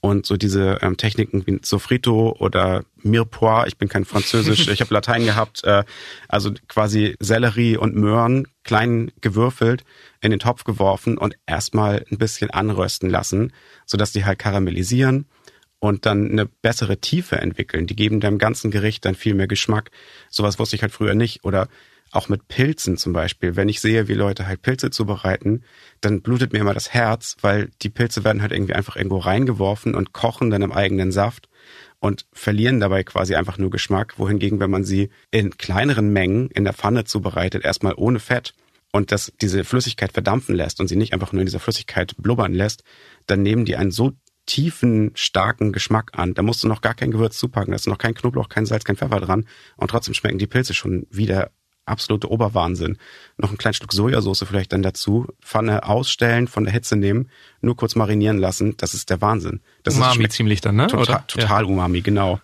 Und 0.00 0.24
so 0.24 0.38
diese 0.38 0.78
ähm, 0.80 0.96
Techniken 0.96 1.46
wie 1.46 1.60
Sofrito 1.62 2.34
oder 2.38 2.86
Mirepoix, 3.02 3.66
ich 3.66 3.76
bin 3.76 3.90
kein 3.90 4.06
Französisch, 4.06 4.66
ich 4.72 4.80
habe 4.80 4.94
Latein 4.94 5.26
gehabt, 5.26 5.62
äh, 5.64 5.84
also 6.26 6.52
quasi 6.68 7.16
Sellerie 7.20 7.76
und 7.76 7.94
Möhren 7.94 8.48
klein 8.62 9.12
gewürfelt, 9.20 9.84
in 10.22 10.30
den 10.30 10.40
Topf 10.40 10.64
geworfen 10.64 11.18
und 11.18 11.36
erstmal 11.44 12.06
ein 12.10 12.16
bisschen 12.16 12.48
anrösten 12.48 13.10
lassen, 13.10 13.52
sodass 13.84 14.12
die 14.12 14.24
halt 14.24 14.38
karamellisieren 14.38 15.26
und 15.88 16.06
dann 16.06 16.30
eine 16.30 16.46
bessere 16.46 16.98
Tiefe 16.98 17.36
entwickeln. 17.36 17.86
Die 17.86 17.96
geben 17.96 18.20
deinem 18.20 18.38
ganzen 18.38 18.70
Gericht 18.70 19.04
dann 19.04 19.14
viel 19.14 19.34
mehr 19.34 19.46
Geschmack. 19.46 19.90
Sowas 20.30 20.58
wusste 20.58 20.76
ich 20.76 20.82
halt 20.82 20.92
früher 20.92 21.14
nicht. 21.14 21.44
Oder 21.44 21.68
auch 22.10 22.30
mit 22.30 22.48
Pilzen 22.48 22.96
zum 22.96 23.12
Beispiel. 23.12 23.56
Wenn 23.56 23.68
ich 23.68 23.80
sehe, 23.80 24.08
wie 24.08 24.14
Leute 24.14 24.46
halt 24.46 24.62
Pilze 24.62 24.90
zubereiten, 24.90 25.62
dann 26.00 26.22
blutet 26.22 26.52
mir 26.52 26.60
immer 26.60 26.72
das 26.72 26.94
Herz, 26.94 27.36
weil 27.42 27.70
die 27.82 27.90
Pilze 27.90 28.24
werden 28.24 28.40
halt 28.40 28.52
irgendwie 28.52 28.72
einfach 28.72 28.96
irgendwo 28.96 29.18
reingeworfen 29.18 29.94
und 29.94 30.12
kochen 30.12 30.48
dann 30.48 30.62
im 30.62 30.72
eigenen 30.72 31.12
Saft 31.12 31.48
und 32.00 32.24
verlieren 32.32 32.80
dabei 32.80 33.02
quasi 33.04 33.34
einfach 33.34 33.58
nur 33.58 33.70
Geschmack. 33.70 34.18
Wohingegen, 34.18 34.60
wenn 34.60 34.70
man 34.70 34.84
sie 34.84 35.10
in 35.30 35.58
kleineren 35.58 36.12
Mengen 36.14 36.48
in 36.50 36.64
der 36.64 36.72
Pfanne 36.72 37.04
zubereitet, 37.04 37.62
erstmal 37.62 37.94
ohne 37.96 38.20
Fett 38.20 38.54
und 38.90 39.12
das 39.12 39.32
diese 39.40 39.64
Flüssigkeit 39.64 40.12
verdampfen 40.12 40.54
lässt 40.54 40.80
und 40.80 40.88
sie 40.88 40.96
nicht 40.96 41.12
einfach 41.12 41.32
nur 41.32 41.42
in 41.42 41.46
dieser 41.46 41.60
Flüssigkeit 41.60 42.14
blubbern 42.16 42.54
lässt, 42.54 42.84
dann 43.26 43.42
nehmen 43.42 43.64
die 43.64 43.76
einen 43.76 43.90
so 43.90 44.12
tiefen, 44.46 45.12
starken 45.14 45.72
Geschmack 45.72 46.10
an. 46.12 46.34
Da 46.34 46.42
musst 46.42 46.62
du 46.62 46.68
noch 46.68 46.80
gar 46.80 46.94
kein 46.94 47.10
Gewürz 47.10 47.38
zupacken. 47.38 47.72
Da 47.72 47.76
ist 47.76 47.86
noch 47.86 47.98
kein 47.98 48.14
Knoblauch, 48.14 48.48
kein 48.48 48.66
Salz, 48.66 48.84
kein 48.84 48.96
Pfeffer 48.96 49.20
dran. 49.20 49.46
Und 49.76 49.90
trotzdem 49.90 50.14
schmecken 50.14 50.38
die 50.38 50.46
Pilze 50.46 50.74
schon 50.74 51.06
wieder 51.10 51.50
absolute 51.86 52.30
Oberwahnsinn. 52.30 52.98
Noch 53.36 53.50
ein 53.50 53.58
kleines 53.58 53.76
Stück 53.76 53.92
Sojasauce 53.92 54.44
vielleicht 54.46 54.72
dann 54.72 54.82
dazu, 54.82 55.26
Pfanne 55.42 55.84
ausstellen, 55.86 56.48
von 56.48 56.64
der 56.64 56.72
Hitze 56.72 56.96
nehmen, 56.96 57.30
nur 57.60 57.76
kurz 57.76 57.94
marinieren 57.94 58.38
lassen. 58.38 58.76
Das 58.76 58.94
ist 58.94 59.10
der 59.10 59.20
Wahnsinn. 59.20 59.60
Das 59.82 59.96
umami 59.96 60.28
ziemlich 60.28 60.60
dann, 60.60 60.76
ne? 60.76 60.86
Total, 60.86 61.24
total 61.26 61.62
ja. 61.62 61.68
Umami, 61.68 62.00
genau. 62.00 62.40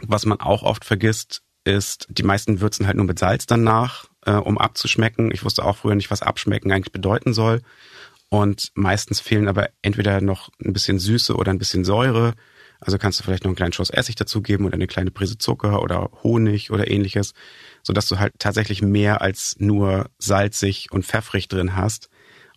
Was 0.00 0.26
man 0.26 0.40
auch 0.40 0.62
oft 0.62 0.84
vergisst, 0.84 1.42
ist, 1.64 2.08
die 2.10 2.22
meisten 2.22 2.60
würzen 2.60 2.86
halt 2.86 2.96
nur 2.96 3.06
mit 3.06 3.18
Salz 3.18 3.46
danach, 3.46 4.06
äh, 4.24 4.32
um 4.32 4.58
abzuschmecken. 4.58 5.30
Ich 5.32 5.44
wusste 5.44 5.64
auch 5.64 5.76
früher 5.76 5.94
nicht, 5.94 6.10
was 6.10 6.22
abschmecken 6.22 6.72
eigentlich 6.72 6.92
bedeuten 6.92 7.34
soll. 7.34 7.62
Und 8.32 8.70
meistens 8.74 9.20
fehlen 9.20 9.46
aber 9.46 9.68
entweder 9.82 10.22
noch 10.22 10.48
ein 10.64 10.72
bisschen 10.72 10.98
Süße 10.98 11.36
oder 11.36 11.52
ein 11.52 11.58
bisschen 11.58 11.84
Säure. 11.84 12.32
Also 12.80 12.96
kannst 12.96 13.20
du 13.20 13.24
vielleicht 13.24 13.44
noch 13.44 13.50
einen 13.50 13.56
kleinen 13.56 13.74
Schuss 13.74 13.90
Essig 13.90 14.16
dazugeben 14.16 14.64
oder 14.64 14.74
eine 14.74 14.86
kleine 14.86 15.10
Prise 15.10 15.36
Zucker 15.36 15.82
oder 15.82 16.08
Honig 16.22 16.70
oder 16.70 16.90
ähnliches 16.90 17.34
so 17.82 17.92
dass 17.92 18.06
du 18.06 18.18
halt 18.18 18.34
tatsächlich 18.38 18.80
mehr 18.80 19.20
als 19.20 19.56
nur 19.58 20.10
salzig 20.18 20.90
und 20.92 21.04
pfeffrig 21.04 21.48
drin 21.48 21.76
hast. 21.76 22.08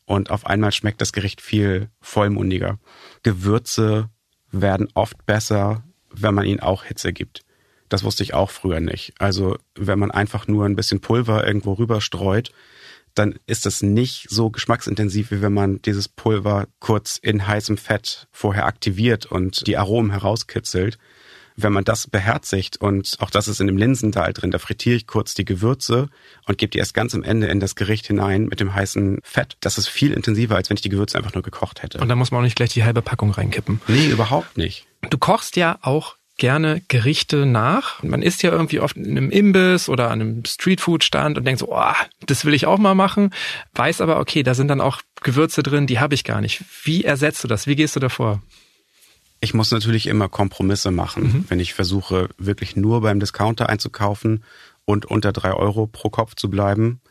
Und 0.06 0.30
auf 0.30 0.46
einmal 0.46 0.72
schmeckt 0.72 1.02
das 1.02 1.14
Gericht 1.14 1.42
viel 1.42 1.90
vollmundiger. 2.00 2.80
Gewürze 3.24 4.10
werden 4.52 4.88
oft 4.94 5.26
besser, 5.26 5.84
wenn 6.10 6.36
man 6.36 6.46
ihnen 6.46 6.60
auch 6.60 6.84
Hitze 6.84 7.12
gibt. 7.12 7.42
Das 7.90 8.04
wusste 8.04 8.24
ich 8.24 8.34
auch 8.34 8.52
früher 8.52 8.80
nicht. 8.80 9.14
Also 9.20 9.58
wenn 9.76 10.00
man 10.00 10.12
einfach 10.12 10.48
nur 10.48 10.66
ein 10.66 10.76
bisschen 10.76 11.02
Pulver 11.02 11.46
irgendwo 11.46 11.74
rüber 11.74 12.02
streut, 12.02 12.52
dann 13.16 13.36
ist 13.48 13.66
das 13.66 13.82
nicht 13.82 14.28
so 14.30 14.50
geschmacksintensiv, 14.50 15.32
wie 15.32 15.42
wenn 15.42 15.54
man 15.54 15.82
dieses 15.82 16.08
Pulver 16.08 16.68
kurz 16.80 17.18
in 17.22 17.48
heißem 17.48 17.78
Fett 17.78 18.28
vorher 18.32 18.66
aktiviert 18.66 19.26
und 19.26 19.66
die 19.68 19.78
Aromen 19.78 20.12
herauskitzelt 20.12 20.98
wenn 21.58 21.74
man 21.74 21.84
das 21.84 22.08
beherzigt 22.08 22.78
und 22.78 23.16
auch 23.20 23.30
das 23.30 23.48
ist 23.48 23.62
in 23.62 23.68
dem 23.68 23.78
Linsendahl 23.78 24.34
drin, 24.34 24.52
da 24.52 24.60
frittiere 24.60 24.96
ich 24.96 25.08
kurz 25.08 25.34
die 25.34 25.46
Gewürze 25.46 26.10
und 26.46 26.58
gebe 26.58 26.72
die 26.72 26.80
erst 26.80 26.94
ganz 26.94 27.16
am 27.16 27.24
Ende 27.24 27.48
in 27.48 27.60
das 27.60 27.76
Gericht 27.76 28.08
hinein 28.08 28.46
mit 28.46 28.60
dem 28.60 28.74
heißen 28.74 29.20
Fett. 29.24 29.58
Das 29.62 29.78
ist 29.78 29.88
viel 29.88 30.12
intensiver, 30.12 30.56
als 30.56 30.70
wenn 30.70 30.76
ich 30.76 30.82
die 30.82 30.90
Gewürze 30.90 31.18
einfach 31.18 31.34
nur 31.34 31.44
gekocht 31.44 31.82
hätte. 31.82 32.00
Und 32.00 32.10
da 32.10 32.16
muss 32.16 32.32
man 32.32 32.40
auch 32.40 32.44
nicht 32.44 32.56
gleich 32.56 32.74
die 32.74 32.84
halbe 32.84 33.02
Packung 33.02 33.32
reinkippen. 33.32 33.82
Nee, 33.88 34.08
überhaupt 34.08 34.58
nicht. 34.58 34.86
Du 35.10 35.18
kochst 35.18 35.56
ja 35.56 35.78
auch 35.82 36.16
gerne 36.38 36.82
Gerichte 36.88 37.46
nach. 37.46 38.04
Man 38.04 38.22
isst 38.22 38.44
ja 38.44 38.52
irgendwie 38.52 38.80
oft 38.80 38.98
in 38.98 39.18
einem 39.18 39.30
Imbiss 39.30 39.90
oder 39.90 40.12
an 40.12 40.22
einem 40.22 40.46
Streetfood-Stand 40.46 41.38
und 41.38 41.46
denkt 41.46 41.60
so, 41.60 41.72
oh, 41.72 41.94
das 42.26 42.46
will 42.46 42.54
ich 42.54 42.66
auch 42.66 42.78
mal 42.78 42.96
machen, 42.96 43.32
weiß 43.74 44.02
aber, 44.02 44.20
okay, 44.20 44.44
da 44.44 44.54
sind 44.54 44.68
dann 44.68 44.82
auch 44.82 45.02
Gewürze 45.22 45.64
drin, 45.64 45.88
die 45.88 46.00
habe 46.00 46.14
ich 46.14 46.24
gar 46.24 46.42
nicht. 46.42 46.64
Wie 46.84 47.04
ersetzt 47.04 47.44
du 47.44 47.48
das? 47.48 47.68
Wie 47.68 47.76
gehst 47.76 47.96
du 47.96 48.00
davor? 48.00 48.42
Ich 49.40 49.54
muss 49.54 49.72
natürlich 49.72 50.08
immer 50.08 50.30
Kompromisse 50.30 50.92
machen, 50.92 51.24
mhm. 51.24 51.46
wenn 51.50 51.60
ich 51.60 51.74
versuche, 51.74 52.30
wirklich 52.38 52.76
nur 52.76 53.02
beim 53.02 53.20
Discounter 53.20 53.70
einzukaufen 53.70 54.44
und 54.86 55.06
unter 55.06 55.32
drei 55.32 55.54
Euro 55.54 55.88
pro 55.88 56.10
Kopf 56.10 56.36
zu 56.36 56.50
bleiben. 56.50 57.02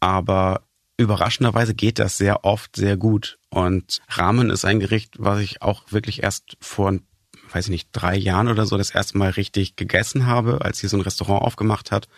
Aber 0.00 0.62
überraschenderweise 0.96 1.74
geht 1.74 1.98
das 1.98 2.18
sehr 2.18 2.44
oft 2.44 2.76
sehr 2.76 2.96
gut. 2.96 3.38
Und 3.50 4.00
Ramen 4.08 4.50
ist 4.50 4.64
ein 4.64 4.80
Gericht, 4.80 5.14
was 5.18 5.40
ich 5.40 5.62
auch 5.62 5.82
wirklich 5.90 6.22
erst 6.22 6.56
vor, 6.60 6.98
weiß 7.52 7.66
ich 7.66 7.70
nicht, 7.70 7.88
drei 7.92 8.16
Jahren 8.16 8.48
oder 8.48 8.66
so 8.66 8.76
das 8.76 8.90
erste 8.90 9.18
Mal 9.18 9.30
richtig 9.30 9.76
gegessen 9.76 10.26
habe, 10.26 10.62
als 10.62 10.80
hier 10.80 10.88
so 10.88 10.96
ein 10.96 11.02
Restaurant 11.02 11.42
aufgemacht 11.42 11.90
hat. 11.90 12.08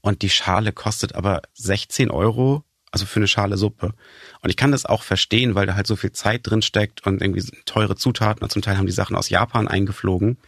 Und 0.00 0.22
die 0.22 0.30
Schale 0.30 0.72
kostet 0.72 1.14
aber 1.14 1.42
16 1.54 2.10
Euro 2.10 2.64
also 2.90 3.06
für 3.06 3.20
eine 3.20 3.28
Schale 3.28 3.56
Suppe. 3.56 3.92
Und 4.40 4.50
ich 4.50 4.56
kann 4.56 4.72
das 4.72 4.86
auch 4.86 5.02
verstehen, 5.02 5.54
weil 5.54 5.66
da 5.66 5.74
halt 5.74 5.86
so 5.86 5.96
viel 5.96 6.12
Zeit 6.12 6.40
drin 6.44 6.62
steckt 6.62 7.06
und 7.06 7.20
irgendwie 7.20 7.44
teure 7.64 7.96
Zutaten 7.96 8.42
und 8.42 8.50
zum 8.50 8.62
Teil 8.62 8.78
haben 8.78 8.86
die 8.86 8.92
Sachen 8.92 9.16
aus 9.16 9.28
Japan 9.28 9.68
eingeflogen. 9.68 10.38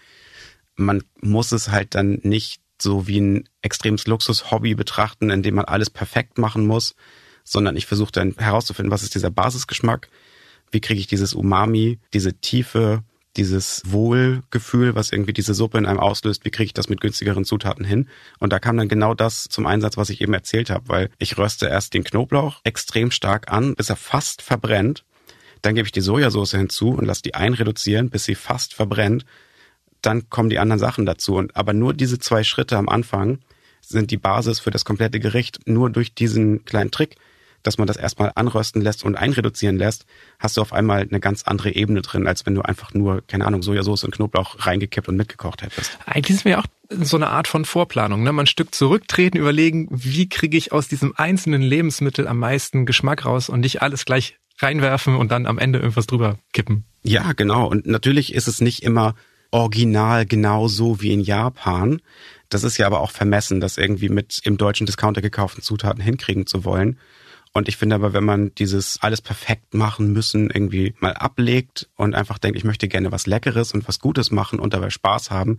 Man 0.76 1.02
muss 1.20 1.52
es 1.52 1.70
halt 1.70 1.94
dann 1.94 2.20
nicht 2.22 2.62
so 2.80 3.06
wie 3.06 3.20
ein 3.20 3.48
extremes 3.60 4.06
Luxus-Hobby 4.06 4.74
betrachten, 4.74 5.30
in 5.30 5.42
dem 5.42 5.56
man 5.56 5.66
alles 5.66 5.90
perfekt 5.90 6.38
machen 6.38 6.66
muss, 6.66 6.94
sondern 7.44 7.76
ich 7.76 7.86
versuche 7.86 8.12
dann 8.12 8.34
herauszufinden, 8.38 8.90
was 8.90 9.02
ist 9.02 9.14
dieser 9.14 9.30
Basisgeschmack, 9.30 10.08
wie 10.70 10.80
kriege 10.80 11.00
ich 11.00 11.06
dieses 11.06 11.34
Umami, 11.34 11.98
diese 12.14 12.32
Tiefe, 12.34 13.02
dieses 13.36 13.82
Wohlgefühl, 13.86 14.94
was 14.94 15.12
irgendwie 15.12 15.32
diese 15.32 15.54
Suppe 15.54 15.78
in 15.78 15.86
einem 15.86 16.00
auslöst, 16.00 16.44
wie 16.44 16.50
kriege 16.50 16.66
ich 16.66 16.74
das 16.74 16.88
mit 16.88 17.00
günstigeren 17.00 17.44
Zutaten 17.44 17.84
hin? 17.84 18.08
Und 18.38 18.52
da 18.52 18.58
kam 18.58 18.76
dann 18.76 18.88
genau 18.88 19.14
das 19.14 19.44
zum 19.44 19.66
Einsatz, 19.66 19.96
was 19.96 20.10
ich 20.10 20.20
eben 20.20 20.34
erzählt 20.34 20.70
habe, 20.70 20.88
weil 20.88 21.10
ich 21.18 21.38
röste 21.38 21.68
erst 21.68 21.94
den 21.94 22.04
Knoblauch 22.04 22.60
extrem 22.64 23.10
stark 23.10 23.50
an, 23.52 23.74
bis 23.74 23.88
er 23.88 23.96
fast 23.96 24.42
verbrennt. 24.42 25.04
Dann 25.62 25.74
gebe 25.74 25.86
ich 25.86 25.92
die 25.92 26.00
Sojasauce 26.00 26.52
hinzu 26.52 26.90
und 26.90 27.06
lasse 27.06 27.22
die 27.22 27.34
einreduzieren, 27.34 28.10
bis 28.10 28.24
sie 28.24 28.34
fast 28.34 28.74
verbrennt. 28.74 29.24
Dann 30.02 30.28
kommen 30.30 30.50
die 30.50 30.58
anderen 30.58 30.80
Sachen 30.80 31.06
dazu. 31.06 31.36
Und 31.36 31.54
aber 31.56 31.72
nur 31.72 31.94
diese 31.94 32.18
zwei 32.18 32.42
Schritte 32.42 32.76
am 32.78 32.88
Anfang 32.88 33.38
sind 33.80 34.10
die 34.10 34.16
Basis 34.16 34.58
für 34.58 34.70
das 34.70 34.84
komplette 34.84 35.20
Gericht. 35.20 35.60
Nur 35.66 35.90
durch 35.90 36.14
diesen 36.14 36.64
kleinen 36.64 36.90
Trick 36.90 37.16
dass 37.62 37.78
man 37.78 37.86
das 37.86 37.96
erstmal 37.96 38.32
anrösten 38.34 38.82
lässt 38.82 39.04
und 39.04 39.16
einreduzieren 39.16 39.76
lässt, 39.76 40.06
hast 40.38 40.56
du 40.56 40.60
auf 40.60 40.72
einmal 40.72 41.02
eine 41.02 41.20
ganz 41.20 41.42
andere 41.42 41.74
Ebene 41.74 42.02
drin, 42.02 42.26
als 42.26 42.46
wenn 42.46 42.54
du 42.54 42.62
einfach 42.62 42.94
nur, 42.94 43.22
keine 43.26 43.46
Ahnung, 43.46 43.62
Sojasauce 43.62 44.04
und 44.04 44.14
Knoblauch 44.14 44.66
reingekippt 44.66 45.08
und 45.08 45.16
mitgekocht 45.16 45.62
hättest. 45.62 45.98
Eigentlich 46.06 46.38
ist 46.38 46.44
mir 46.44 46.58
auch 46.58 46.66
so 46.90 47.16
eine 47.16 47.28
Art 47.28 47.46
von 47.46 47.64
Vorplanung. 47.64 48.22
Ne? 48.22 48.32
Man 48.32 48.44
ein 48.44 48.46
Stück 48.46 48.74
zurücktreten, 48.74 49.38
überlegen, 49.38 49.88
wie 49.90 50.28
kriege 50.28 50.56
ich 50.56 50.72
aus 50.72 50.88
diesem 50.88 51.14
einzelnen 51.16 51.62
Lebensmittel 51.62 52.26
am 52.26 52.38
meisten 52.38 52.86
Geschmack 52.86 53.24
raus 53.24 53.48
und 53.48 53.60
nicht 53.60 53.82
alles 53.82 54.04
gleich 54.04 54.38
reinwerfen 54.58 55.16
und 55.16 55.30
dann 55.30 55.46
am 55.46 55.58
Ende 55.58 55.78
irgendwas 55.78 56.06
drüber 56.06 56.38
kippen. 56.52 56.84
Ja, 57.02 57.32
genau. 57.32 57.66
Und 57.66 57.86
natürlich 57.86 58.34
ist 58.34 58.48
es 58.48 58.60
nicht 58.60 58.82
immer 58.82 59.14
original 59.50 60.26
genauso 60.26 61.00
wie 61.00 61.12
in 61.12 61.20
Japan. 61.20 62.00
Das 62.48 62.64
ist 62.64 62.76
ja 62.76 62.86
aber 62.86 63.00
auch 63.00 63.10
vermessen, 63.10 63.60
das 63.60 63.78
irgendwie 63.78 64.08
mit 64.08 64.40
im 64.44 64.56
deutschen 64.56 64.86
Discounter 64.86 65.22
gekauften 65.22 65.62
Zutaten 65.62 66.02
hinkriegen 66.02 66.46
zu 66.46 66.64
wollen. 66.64 66.98
Und 67.52 67.68
ich 67.68 67.76
finde 67.76 67.96
aber, 67.96 68.12
wenn 68.12 68.24
man 68.24 68.54
dieses 68.54 69.02
alles 69.02 69.20
perfekt 69.20 69.74
machen 69.74 70.12
müssen 70.12 70.50
irgendwie 70.50 70.94
mal 71.00 71.14
ablegt 71.14 71.88
und 71.96 72.14
einfach 72.14 72.38
denkt, 72.38 72.56
ich 72.56 72.64
möchte 72.64 72.86
gerne 72.86 73.10
was 73.10 73.26
Leckeres 73.26 73.72
und 73.74 73.88
was 73.88 73.98
Gutes 73.98 74.30
machen 74.30 74.60
und 74.60 74.72
dabei 74.72 74.90
Spaß 74.90 75.30
haben, 75.30 75.58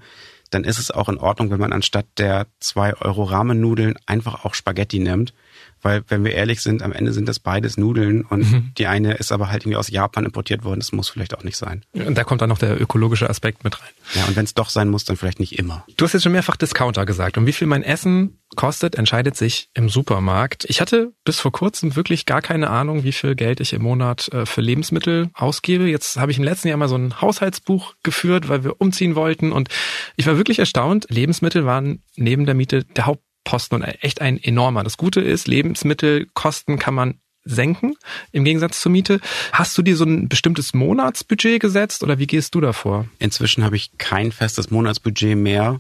dann 0.51 0.63
ist 0.63 0.79
es 0.79 0.91
auch 0.91 1.09
in 1.09 1.17
Ordnung, 1.17 1.49
wenn 1.51 1.59
man 1.59 1.73
anstatt 1.73 2.05
der 2.17 2.47
zwei 2.59 2.95
Euro 2.95 3.23
Rahmennudeln 3.23 3.95
einfach 4.05 4.45
auch 4.45 4.53
Spaghetti 4.53 4.99
nimmt 4.99 5.33
weil, 5.81 6.03
wenn 6.07 6.23
wir 6.23 6.33
ehrlich 6.33 6.61
sind, 6.61 6.83
am 6.83 6.91
Ende 6.91 7.13
sind 7.13 7.27
das 7.27 7.39
beides 7.39 7.77
Nudeln 7.77 8.23
und 8.23 8.51
mhm. 8.51 8.71
die 8.77 8.87
eine 8.87 9.13
ist 9.13 9.31
aber 9.31 9.49
halt 9.49 9.63
irgendwie 9.63 9.77
aus 9.77 9.89
Japan 9.89 10.25
importiert 10.25 10.63
worden. 10.63 10.79
Das 10.79 10.91
muss 10.91 11.09
vielleicht 11.09 11.35
auch 11.35 11.43
nicht 11.43 11.57
sein. 11.57 11.83
Und 11.93 12.17
da 12.17 12.23
kommt 12.23 12.41
dann 12.41 12.49
noch 12.49 12.57
der 12.57 12.79
ökologische 12.79 13.29
Aspekt 13.29 13.63
mit 13.63 13.79
rein. 13.79 13.89
Ja, 14.15 14.25
und 14.25 14.35
wenn 14.35 14.45
es 14.45 14.53
doch 14.53 14.69
sein 14.69 14.89
muss, 14.89 15.05
dann 15.05 15.17
vielleicht 15.17 15.39
nicht 15.39 15.57
immer. 15.57 15.85
Du 15.97 16.05
hast 16.05 16.13
jetzt 16.13 16.23
schon 16.23 16.31
mehrfach 16.31 16.55
Discounter 16.55 17.05
gesagt. 17.05 17.37
Und 17.37 17.45
wie 17.45 17.53
viel 17.53 17.67
mein 17.67 17.83
Essen 17.83 18.39
kostet, 18.55 18.95
entscheidet 18.95 19.35
sich 19.37 19.69
im 19.73 19.89
Supermarkt. 19.89 20.65
Ich 20.65 20.81
hatte 20.81 21.13
bis 21.23 21.39
vor 21.39 21.51
kurzem 21.51 21.95
wirklich 21.95 22.25
gar 22.25 22.41
keine 22.41 22.69
Ahnung, 22.69 23.03
wie 23.03 23.11
viel 23.11 23.35
Geld 23.35 23.59
ich 23.59 23.73
im 23.73 23.81
Monat 23.81 24.27
äh, 24.29 24.45
für 24.45 24.61
Lebensmittel 24.61 25.29
ausgebe. 25.33 25.87
Jetzt 25.87 26.17
habe 26.17 26.31
ich 26.31 26.37
im 26.37 26.43
letzten 26.43 26.67
Jahr 26.67 26.77
mal 26.77 26.89
so 26.89 26.97
ein 26.97 27.21
Haushaltsbuch 27.21 27.95
geführt, 28.03 28.49
weil 28.49 28.63
wir 28.63 28.81
umziehen 28.81 29.15
wollten. 29.15 29.51
Und 29.51 29.69
ich 30.15 30.27
war 30.27 30.37
wirklich 30.37 30.59
erstaunt. 30.59 31.05
Lebensmittel 31.09 31.65
waren 31.65 32.03
neben 32.15 32.45
der 32.45 32.55
Miete 32.55 32.83
der 32.83 33.05
Haupt 33.05 33.23
Posten 33.43 33.75
und 33.75 33.83
echt 33.83 34.21
ein 34.21 34.41
enormer. 34.41 34.83
Das 34.83 34.97
Gute 34.97 35.21
ist, 35.21 35.47
Lebensmittelkosten 35.47 36.79
kann 36.79 36.93
man 36.93 37.19
senken 37.43 37.95
im 38.31 38.43
Gegensatz 38.43 38.81
zur 38.81 38.91
Miete. 38.91 39.19
Hast 39.51 39.77
du 39.77 39.81
dir 39.81 39.95
so 39.95 40.05
ein 40.05 40.29
bestimmtes 40.29 40.73
Monatsbudget 40.73 41.59
gesetzt 41.59 42.03
oder 42.03 42.19
wie 42.19 42.27
gehst 42.27 42.55
du 42.55 42.61
davor? 42.61 43.07
Inzwischen 43.19 43.63
habe 43.63 43.75
ich 43.75 43.97
kein 43.97 44.31
festes 44.31 44.69
Monatsbudget 44.69 45.37
mehr, 45.37 45.79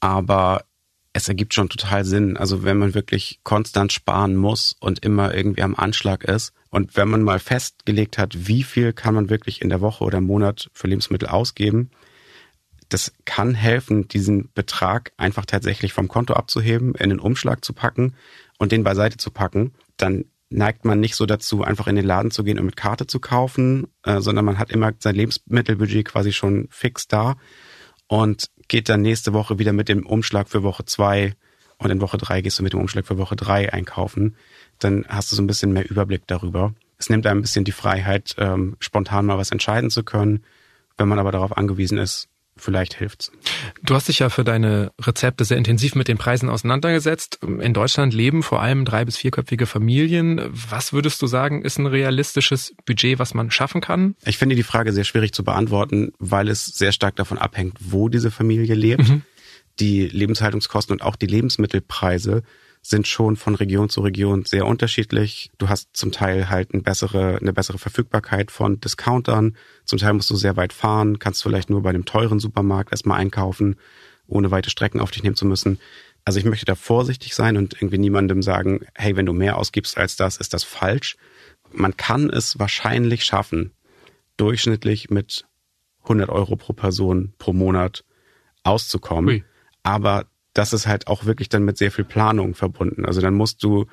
aber 0.00 0.64
es 1.12 1.28
ergibt 1.28 1.52
schon 1.54 1.68
total 1.68 2.04
Sinn. 2.04 2.36
Also 2.36 2.64
wenn 2.64 2.78
man 2.78 2.94
wirklich 2.94 3.40
konstant 3.42 3.92
sparen 3.92 4.36
muss 4.36 4.74
und 4.80 5.04
immer 5.04 5.34
irgendwie 5.34 5.62
am 5.62 5.74
Anschlag 5.74 6.24
ist 6.24 6.52
und 6.70 6.96
wenn 6.96 7.08
man 7.08 7.22
mal 7.22 7.38
festgelegt 7.38 8.16
hat, 8.16 8.48
wie 8.48 8.62
viel 8.62 8.92
kann 8.92 9.14
man 9.14 9.28
wirklich 9.28 9.60
in 9.60 9.68
der 9.68 9.80
Woche 9.80 10.04
oder 10.04 10.18
im 10.18 10.24
Monat 10.24 10.70
für 10.72 10.88
Lebensmittel 10.88 11.28
ausgeben, 11.28 11.90
das 12.92 13.12
kann 13.24 13.54
helfen, 13.54 14.08
diesen 14.08 14.50
Betrag 14.52 15.12
einfach 15.16 15.46
tatsächlich 15.46 15.92
vom 15.92 16.08
Konto 16.08 16.34
abzuheben, 16.34 16.94
in 16.94 17.10
den 17.10 17.20
Umschlag 17.20 17.64
zu 17.64 17.72
packen 17.72 18.14
und 18.58 18.72
den 18.72 18.84
beiseite 18.84 19.16
zu 19.16 19.30
packen. 19.30 19.72
Dann 19.96 20.24
neigt 20.50 20.84
man 20.84 21.00
nicht 21.00 21.16
so 21.16 21.24
dazu, 21.24 21.62
einfach 21.62 21.86
in 21.86 21.96
den 21.96 22.04
Laden 22.04 22.30
zu 22.30 22.44
gehen 22.44 22.58
und 22.58 22.66
mit 22.66 22.76
Karte 22.76 23.06
zu 23.06 23.20
kaufen, 23.20 23.88
äh, 24.04 24.20
sondern 24.20 24.44
man 24.44 24.58
hat 24.58 24.70
immer 24.70 24.92
sein 24.98 25.14
Lebensmittelbudget 25.14 26.04
quasi 26.06 26.32
schon 26.32 26.68
fix 26.70 27.08
da 27.08 27.36
und 28.06 28.50
geht 28.68 28.88
dann 28.88 29.00
nächste 29.00 29.32
Woche 29.32 29.58
wieder 29.58 29.72
mit 29.72 29.88
dem 29.88 30.04
Umschlag 30.06 30.48
für 30.48 30.62
Woche 30.62 30.84
zwei 30.84 31.34
und 31.78 31.90
in 31.90 32.00
Woche 32.00 32.18
drei 32.18 32.42
gehst 32.42 32.58
du 32.58 32.62
mit 32.62 32.74
dem 32.74 32.80
Umschlag 32.80 33.06
für 33.06 33.18
Woche 33.18 33.36
drei 33.36 33.72
einkaufen. 33.72 34.36
Dann 34.78 35.06
hast 35.08 35.32
du 35.32 35.36
so 35.36 35.42
ein 35.42 35.46
bisschen 35.46 35.72
mehr 35.72 35.90
Überblick 35.90 36.26
darüber. 36.26 36.74
Es 36.98 37.10
nimmt 37.10 37.26
einem 37.26 37.40
ein 37.40 37.42
bisschen 37.42 37.64
die 37.64 37.72
Freiheit, 37.72 38.36
ähm, 38.38 38.76
spontan 38.78 39.26
mal 39.26 39.38
was 39.38 39.50
entscheiden 39.50 39.90
zu 39.90 40.04
können. 40.04 40.44
Wenn 40.96 41.08
man 41.08 41.18
aber 41.18 41.32
darauf 41.32 41.56
angewiesen 41.56 41.98
ist, 41.98 42.28
vielleicht 42.56 42.94
hilft's. 42.94 43.32
Du 43.82 43.94
hast 43.94 44.08
dich 44.08 44.20
ja 44.20 44.28
für 44.28 44.44
deine 44.44 44.92
Rezepte 45.00 45.44
sehr 45.44 45.56
intensiv 45.56 45.94
mit 45.94 46.08
den 46.08 46.18
Preisen 46.18 46.48
auseinandergesetzt. 46.48 47.40
In 47.42 47.74
Deutschland 47.74 48.14
leben 48.14 48.42
vor 48.42 48.62
allem 48.62 48.84
drei- 48.84 49.04
bis 49.04 49.16
vierköpfige 49.16 49.66
Familien. 49.66 50.40
Was 50.52 50.92
würdest 50.92 51.20
du 51.22 51.26
sagen, 51.26 51.62
ist 51.62 51.78
ein 51.78 51.86
realistisches 51.86 52.74
Budget, 52.84 53.18
was 53.18 53.34
man 53.34 53.50
schaffen 53.50 53.80
kann? 53.80 54.14
Ich 54.24 54.38
finde 54.38 54.56
die 54.56 54.62
Frage 54.62 54.92
sehr 54.92 55.04
schwierig 55.04 55.32
zu 55.32 55.44
beantworten, 55.44 56.12
weil 56.18 56.48
es 56.48 56.66
sehr 56.66 56.92
stark 56.92 57.16
davon 57.16 57.38
abhängt, 57.38 57.76
wo 57.80 58.08
diese 58.08 58.30
Familie 58.30 58.74
lebt. 58.74 59.08
Mhm. 59.08 59.22
Die 59.80 60.06
Lebenshaltungskosten 60.06 60.92
und 60.92 61.02
auch 61.02 61.16
die 61.16 61.26
Lebensmittelpreise 61.26 62.42
sind 62.82 63.06
schon 63.06 63.36
von 63.36 63.54
Region 63.54 63.88
zu 63.88 64.00
Region 64.00 64.44
sehr 64.44 64.66
unterschiedlich. 64.66 65.50
Du 65.56 65.68
hast 65.68 65.96
zum 65.96 66.10
Teil 66.10 66.50
halt 66.50 66.74
eine 66.74 66.82
bessere, 66.82 67.38
eine 67.40 67.52
bessere 67.52 67.78
Verfügbarkeit 67.78 68.50
von 68.50 68.80
Discountern. 68.80 69.56
Zum 69.84 69.98
Teil 69.98 70.14
musst 70.14 70.30
du 70.30 70.36
sehr 70.36 70.56
weit 70.56 70.72
fahren, 70.72 71.20
kannst 71.20 71.42
vielleicht 71.42 71.70
nur 71.70 71.82
bei 71.82 71.90
einem 71.90 72.04
teuren 72.04 72.40
Supermarkt 72.40 72.92
erstmal 72.92 73.20
einkaufen, 73.20 73.76
ohne 74.26 74.50
weite 74.50 74.68
Strecken 74.68 75.00
auf 75.00 75.12
dich 75.12 75.22
nehmen 75.22 75.36
zu 75.36 75.46
müssen. 75.46 75.78
Also 76.24 76.40
ich 76.40 76.44
möchte 76.44 76.66
da 76.66 76.74
vorsichtig 76.74 77.34
sein 77.34 77.56
und 77.56 77.74
irgendwie 77.74 77.98
niemandem 77.98 78.42
sagen, 78.42 78.84
hey, 78.94 79.16
wenn 79.16 79.26
du 79.26 79.32
mehr 79.32 79.58
ausgibst 79.58 79.96
als 79.96 80.16
das, 80.16 80.36
ist 80.36 80.52
das 80.52 80.64
falsch. 80.64 81.16
Man 81.72 81.96
kann 81.96 82.30
es 82.30 82.58
wahrscheinlich 82.58 83.24
schaffen, 83.24 83.72
durchschnittlich 84.36 85.08
mit 85.08 85.46
100 86.02 86.28
Euro 86.30 86.56
pro 86.56 86.72
Person 86.72 87.32
pro 87.38 87.52
Monat 87.52 88.04
auszukommen. 88.64 89.36
Ui. 89.36 89.44
Aber 89.84 90.26
das 90.54 90.72
ist 90.72 90.86
halt 90.86 91.06
auch 91.06 91.24
wirklich 91.24 91.48
dann 91.48 91.64
mit 91.64 91.78
sehr 91.78 91.90
viel 91.90 92.04
Planung 92.04 92.54
verbunden. 92.54 93.04
Also 93.04 93.20
dann 93.20 93.34
musst 93.34 93.62
du 93.62 93.86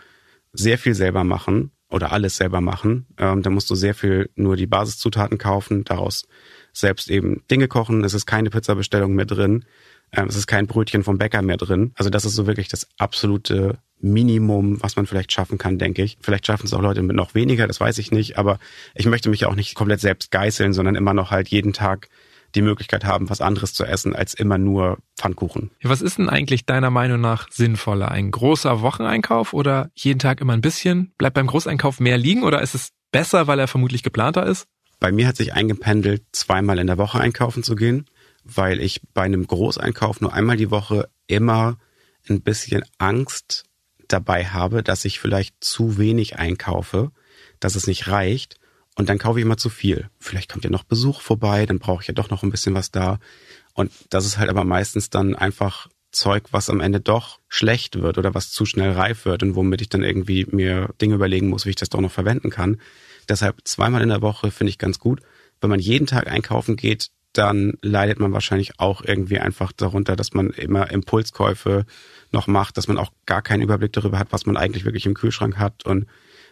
sehr 0.54 0.78
viel 0.78 0.93
selber 0.93 1.24
machen 1.24 1.72
oder 1.89 2.12
alles 2.12 2.38
selber 2.38 2.62
machen. 2.62 3.08
Ähm, 3.17 3.41
dann 3.41 3.54
musst 3.54 3.69
du 3.69 3.76
sehr 3.76 3.95
viel 3.95 4.30
nur 4.36 4.56
die 4.56 4.67
Basiszutaten 4.67 5.38
kaufen, 5.38 5.84
daraus 5.84 6.28
selbst 6.74 7.10
eben 7.10 7.43
Dinge 7.50 7.67
kochen. 7.67 8.04
Es 8.04 8.13
ist 8.13 8.26
keine 8.26 8.50
Pizzabestellung 8.50 9.13
mehr 9.13 9.26
drin. 9.26 9.65
Ähm, 10.12 10.28
es 10.28 10.36
ist 10.36 10.48
kein 10.48 10.67
Brötchen 10.67 11.04
vom 11.04 11.17
Bäcker 11.17 11.41
mehr 11.41 11.58
drin. 11.58 11.91
Also 11.95 12.10
das 12.10 12.26
ist 12.26 12.36
so 12.36 12.48
wirklich 12.48 12.67
das 12.67 12.88
absolute 12.98 13.80
Minimum, 14.02 14.82
was 14.82 14.95
man 14.95 15.06
vielleicht 15.06 15.32
schaffen 15.32 15.58
kann, 15.58 15.78
denke 15.78 16.04
ich. 16.04 16.17
Vielleicht 16.22 16.45
schaffen 16.45 16.65
es 16.65 16.74
auch 16.74 16.82
Leute 16.82 17.02
mit 17.02 17.15
noch 17.15 17.36
weniger, 17.36 17.67
das 17.67 17.80
weiß 17.80 17.98
ich 17.98 18.12
nicht. 18.12 18.38
Aber 18.38 18.60
ich 18.95 19.06
möchte 19.06 19.30
mich 19.30 19.41
ja 19.41 19.50
auch 19.50 19.56
nicht 19.56 19.76
komplett 19.76 20.00
selbst 20.00 20.32
geißeln, 20.32 20.74
sondern 20.74 20.95
immer 20.95 21.13
noch 21.13 21.32
halt 21.32 21.50
jeden 21.50 21.74
Tag 21.74 22.08
die 22.55 22.62
Möglichkeit 22.62 23.05
haben, 23.05 23.29
was 23.29 23.41
anderes 23.41 23.73
zu 23.73 23.85
essen 23.85 24.15
als 24.15 24.33
immer 24.33 24.57
nur 24.57 24.97
Pfannkuchen. 25.17 25.71
Was 25.83 26.01
ist 26.01 26.17
denn 26.17 26.29
eigentlich 26.29 26.65
deiner 26.65 26.89
Meinung 26.89 27.21
nach 27.21 27.51
sinnvoller? 27.51 28.09
Ein 28.09 28.31
großer 28.31 28.81
Wocheneinkauf 28.81 29.53
oder 29.53 29.89
jeden 29.95 30.19
Tag 30.19 30.41
immer 30.41 30.53
ein 30.53 30.62
bisschen? 30.62 31.13
Bleibt 31.17 31.35
beim 31.35 31.47
Großeinkauf 31.47 31.99
mehr 31.99 32.17
liegen 32.17 32.43
oder 32.43 32.62
ist 32.62 32.75
es 32.75 32.89
besser, 33.12 33.47
weil 33.47 33.59
er 33.59 33.67
vermutlich 33.67 34.03
geplanter 34.03 34.45
ist? 34.45 34.67
Bei 34.99 35.12
mir 35.12 35.27
hat 35.27 35.38
sich 35.38 35.53
eingependelt, 35.53 36.23
zweimal 36.31 36.79
in 36.79 36.88
der 36.88 36.97
Woche 36.97 37.19
einkaufen 37.19 37.63
zu 37.63 37.75
gehen, 37.75 38.05
weil 38.43 38.81
ich 38.81 39.01
bei 39.13 39.23
einem 39.23 39.47
Großeinkauf 39.47 40.19
nur 40.21 40.33
einmal 40.33 40.57
die 40.57 40.71
Woche 40.71 41.09
immer 41.27 41.77
ein 42.29 42.41
bisschen 42.41 42.83
Angst 42.97 43.63
dabei 44.07 44.45
habe, 44.45 44.83
dass 44.83 45.05
ich 45.05 45.19
vielleicht 45.19 45.55
zu 45.62 45.97
wenig 45.97 46.38
einkaufe, 46.38 47.12
dass 47.59 47.75
es 47.75 47.88
nicht 47.88 48.07
reicht 48.07 48.59
und 48.99 49.07
dann 49.07 49.17
kaufe 49.17 49.39
ich 49.39 49.45
immer 49.45 49.55
zu 49.55 49.69
viel. 49.69 50.09
Vielleicht 50.19 50.51
kommt 50.51 50.65
ja 50.65 50.69
noch 50.69 50.83
Besuch 50.83 51.21
vorbei, 51.21 51.65
dann 51.65 51.79
brauche 51.79 52.01
ich 52.01 52.09
ja 52.09 52.13
doch 52.13 52.29
noch 52.29 52.43
ein 52.43 52.49
bisschen 52.49 52.73
was 52.73 52.91
da. 52.91 53.19
Und 53.73 53.93
das 54.09 54.25
ist 54.25 54.38
halt 54.38 54.49
aber 54.49 54.65
meistens 54.65 55.09
dann 55.09 55.38
einfach 55.38 55.88
Zeug, 56.12 56.49
was 56.51 56.69
am 56.69 56.81
Ende 56.81 56.99
doch 56.99 57.39
schlecht 57.47 58.01
wird 58.01 58.17
oder 58.17 58.35
was 58.35 58.51
zu 58.51 58.65
schnell 58.65 58.91
reif 58.91 59.23
wird 59.23 59.41
und 59.41 59.55
womit 59.55 59.79
ich 59.79 59.88
dann 59.88 60.03
irgendwie 60.03 60.45
mir 60.51 60.89
Dinge 61.01 61.15
überlegen 61.15 61.47
muss, 61.47 61.65
wie 61.65 61.69
ich 61.69 61.77
das 61.77 61.88
doch 61.88 62.01
noch 62.01 62.12
verwenden 62.12 62.49
kann. 62.49 62.81
Deshalb 63.29 63.62
zweimal 63.63 64.01
in 64.01 64.09
der 64.09 64.21
Woche 64.21 64.51
finde 64.51 64.71
ich 64.71 64.77
ganz 64.77 64.99
gut. 64.99 65.21
Wenn 65.62 65.69
man 65.69 65.79
jeden 65.79 66.05
Tag 66.05 66.27
einkaufen 66.27 66.75
geht, 66.75 67.07
dann 67.31 67.75
leidet 67.81 68.19
man 68.19 68.33
wahrscheinlich 68.33 68.81
auch 68.81 69.01
irgendwie 69.01 69.39
einfach 69.39 69.71
darunter, 69.71 70.17
dass 70.17 70.33
man 70.33 70.49
immer 70.49 70.91
Impulskäufe 70.91 71.85
noch 72.33 72.47
macht, 72.47 72.75
dass 72.75 72.89
man 72.89 72.97
auch 72.97 73.13
gar 73.25 73.43
keinen 73.43 73.62
Überblick 73.62 73.93
darüber 73.93 74.19
hat, 74.19 74.33
was 74.33 74.45
man 74.45 74.57
eigentlich 74.57 74.83
wirklich 74.83 75.05
im 75.05 75.13
Kühlschrank 75.13 75.57
hat. 75.57 75.85
Und 75.85 76.05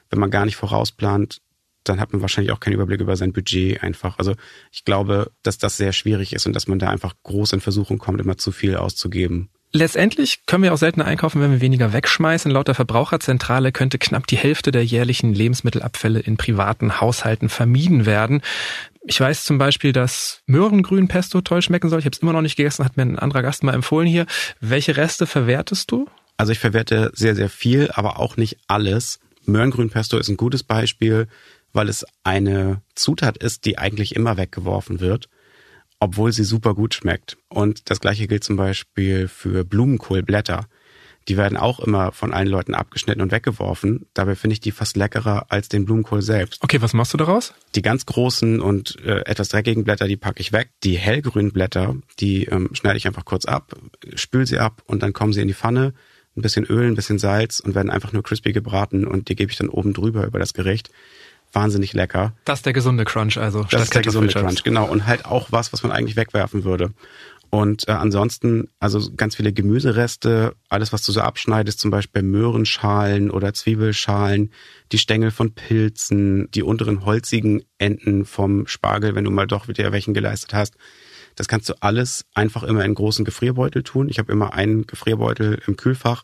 wenn 0.10 0.20
man 0.20 0.32
gar 0.32 0.46
nicht 0.46 0.56
vorausplant, 0.56 1.42
dann 1.90 2.00
hat 2.00 2.14
man 2.14 2.22
wahrscheinlich 2.22 2.52
auch 2.52 2.60
keinen 2.60 2.74
Überblick 2.74 3.02
über 3.02 3.16
sein 3.16 3.34
Budget 3.34 3.84
einfach. 3.84 4.18
Also 4.18 4.36
ich 4.72 4.86
glaube, 4.86 5.32
dass 5.44 5.58
das 5.58 5.78
sehr 5.78 5.94
schwierig 5.94 6.34
ist 6.34 6.46
und 6.46 6.54
dass 6.54 6.68
man 6.68 6.80
da 6.80 6.90
einfach 6.90 7.14
groß 7.24 7.54
in 7.54 7.62
Versuchung 7.62 7.98
kommt, 7.98 8.22
immer 8.22 8.38
zu 8.38 8.52
viel 8.52 8.76
auszugeben. 8.76 9.50
Letztendlich 9.74 10.46
können 10.46 10.64
wir 10.64 10.74
auch 10.74 10.78
seltener 10.78 11.06
einkaufen, 11.06 11.42
wenn 11.42 11.52
wir 11.52 11.62
weniger 11.62 11.92
wegschmeißen. 11.92 12.50
Laut 12.50 12.68
der 12.68 12.76
Verbraucherzentrale 12.76 13.72
könnte 13.72 13.98
knapp 13.98 14.26
die 14.26 14.38
Hälfte 14.38 14.72
der 14.72 14.86
jährlichen 14.86 15.34
Lebensmittelabfälle 15.34 16.20
in 16.20 16.38
privaten 16.38 17.02
Haushalten 17.02 17.50
vermieden 17.50 18.06
werden. 18.06 18.42
Ich 19.04 19.20
weiß 19.20 19.44
zum 19.44 19.58
Beispiel, 19.58 19.92
dass 19.92 20.42
Möhrengrünpesto 20.48 21.42
toll 21.42 21.62
schmecken 21.62 21.90
soll. 21.90 22.00
Ich 22.00 22.06
habe 22.06 22.16
es 22.16 22.22
immer 22.22 22.34
noch 22.34 22.42
nicht 22.42 22.56
gegessen, 22.56 22.86
hat 22.86 22.98
mir 22.98 23.04
ein 23.04 23.20
anderer 23.20 23.42
Gast 23.42 23.64
mal 23.64 23.74
empfohlen 23.74 24.08
hier. 24.08 24.26
Welche 24.62 24.96
Reste 24.96 25.28
verwertest 25.28 25.92
du? 25.92 26.08
Also 26.38 26.52
ich 26.52 26.60
verwerte 26.60 27.12
sehr, 27.14 27.36
sehr 27.36 27.50
viel, 27.50 27.90
aber 27.94 28.20
auch 28.20 28.38
nicht 28.38 28.58
alles. 28.68 29.20
Möhrengrünpesto 29.46 30.18
ist 30.18 30.30
ein 30.30 30.38
gutes 30.38 30.64
Beispiel 30.64 31.28
weil 31.78 31.90
es 31.90 32.06
eine 32.24 32.82
Zutat 32.96 33.38
ist, 33.38 33.66
die 33.66 33.78
eigentlich 33.78 34.16
immer 34.16 34.36
weggeworfen 34.36 35.00
wird, 35.00 35.30
obwohl 36.00 36.34
sie 36.34 36.44
super 36.44 36.74
gut 36.74 36.96
schmeckt. 36.96 37.38
Und 37.50 37.92
das 37.92 38.00
gleiche 38.00 38.28
gilt 38.28 38.44
zum 38.44 38.56
Beispiel 38.56 39.28
für 39.28 39.64
Blumenkohlblätter. 39.64 40.66
Die 41.28 41.38
werden 41.38 41.56
auch 41.56 41.80
immer 41.80 42.14
von 42.14 42.34
allen 42.34 42.48
Leuten 42.48 42.74
abgeschnitten 42.74 43.22
und 43.22 43.32
weggeworfen. 43.32 44.08
Dabei 44.16 44.36
finde 44.36 44.54
ich 44.54 44.60
die 44.60 44.72
fast 44.72 44.98
leckerer 44.98 45.52
als 45.52 45.70
den 45.70 45.86
Blumenkohl 45.86 46.24
selbst. 46.24 46.64
Okay, 46.64 46.82
was 46.82 46.94
machst 46.94 47.14
du 47.14 47.18
daraus? 47.18 47.54
Die 47.76 47.84
ganz 47.84 48.08
großen 48.08 48.60
und 48.60 49.00
äh, 49.06 49.26
etwas 49.26 49.50
dreckigen 49.50 49.84
Blätter, 49.84 50.08
die 50.08 50.18
packe 50.18 50.42
ich 50.42 50.52
weg. 50.52 50.72
Die 50.84 50.98
hellgrünen 50.98 51.52
Blätter, 51.52 51.96
die 52.20 52.46
ähm, 52.46 52.70
schneide 52.74 52.98
ich 52.98 53.06
einfach 53.06 53.26
kurz 53.26 53.46
ab, 53.46 53.76
spül 54.16 54.48
sie 54.48 54.58
ab 54.58 54.82
und 54.88 55.04
dann 55.04 55.14
kommen 55.14 55.34
sie 55.34 55.42
in 55.42 55.48
die 55.48 55.54
Pfanne. 55.54 55.94
Ein 56.36 56.42
bisschen 56.42 56.66
Öl, 56.66 56.88
ein 56.88 56.96
bisschen 56.96 57.20
Salz 57.20 57.60
und 57.60 57.76
werden 57.76 57.90
einfach 57.90 58.14
nur 58.14 58.24
crispy 58.24 58.52
gebraten 58.52 59.06
und 59.06 59.30
die 59.30 59.36
gebe 59.36 59.52
ich 59.52 59.58
dann 59.58 59.70
oben 59.70 59.94
drüber 59.94 60.26
über 60.26 60.38
das 60.38 60.54
Gericht 60.54 60.92
wahnsinnig 61.58 61.94
lecker. 61.94 62.34
Das 62.46 62.60
ist 62.60 62.66
der 62.68 62.74
gesunde 62.74 63.04
Crunch, 63.04 63.38
also. 63.38 63.66
Das 63.72 63.82
ist 63.82 63.96
der 63.96 64.04
gesunde 64.04 64.32
Crunch, 64.32 64.64
genau. 64.64 64.86
Und 64.86 65.08
halt 65.08 65.26
auch 65.26 65.52
was, 65.52 65.74
was 65.74 65.82
man 65.82 65.92
eigentlich 65.92 66.16
wegwerfen 66.16 66.64
würde. 66.64 66.92
Und 67.50 67.88
äh, 67.88 67.94
ansonsten, 67.94 68.68
also 68.80 69.10
ganz 69.16 69.36
viele 69.38 69.54
Gemüsereste, 69.54 70.54
alles, 70.70 70.94
was 70.94 71.04
du 71.04 71.12
so 71.12 71.22
abschneidest, 71.22 71.80
zum 71.80 71.90
Beispiel 71.90 72.22
Möhrenschalen 72.22 73.32
oder 73.32 73.54
Zwiebelschalen, 73.54 74.52
die 74.92 74.98
Stängel 75.00 75.32
von 75.32 75.54
Pilzen, 75.54 76.52
die 76.52 76.62
unteren 76.62 77.06
holzigen 77.06 77.64
Enden 77.80 78.26
vom 78.26 78.68
Spargel, 78.68 79.16
wenn 79.16 79.24
du 79.24 79.32
mal 79.32 79.48
doch 79.48 79.68
wieder 79.68 79.92
welchen 79.92 80.14
geleistet 80.14 80.54
hast. 80.54 80.76
Das 81.36 81.48
kannst 81.48 81.70
du 81.70 81.74
alles 81.80 82.26
einfach 82.34 82.64
immer 82.64 82.84
in 82.84 82.94
großen 82.94 83.26
Gefrierbeutel 83.26 83.82
tun. 83.82 84.10
Ich 84.10 84.20
habe 84.20 84.32
immer 84.32 84.54
einen 84.54 84.86
Gefrierbeutel 84.86 85.60
im 85.66 85.78
Kühlfach 85.78 86.24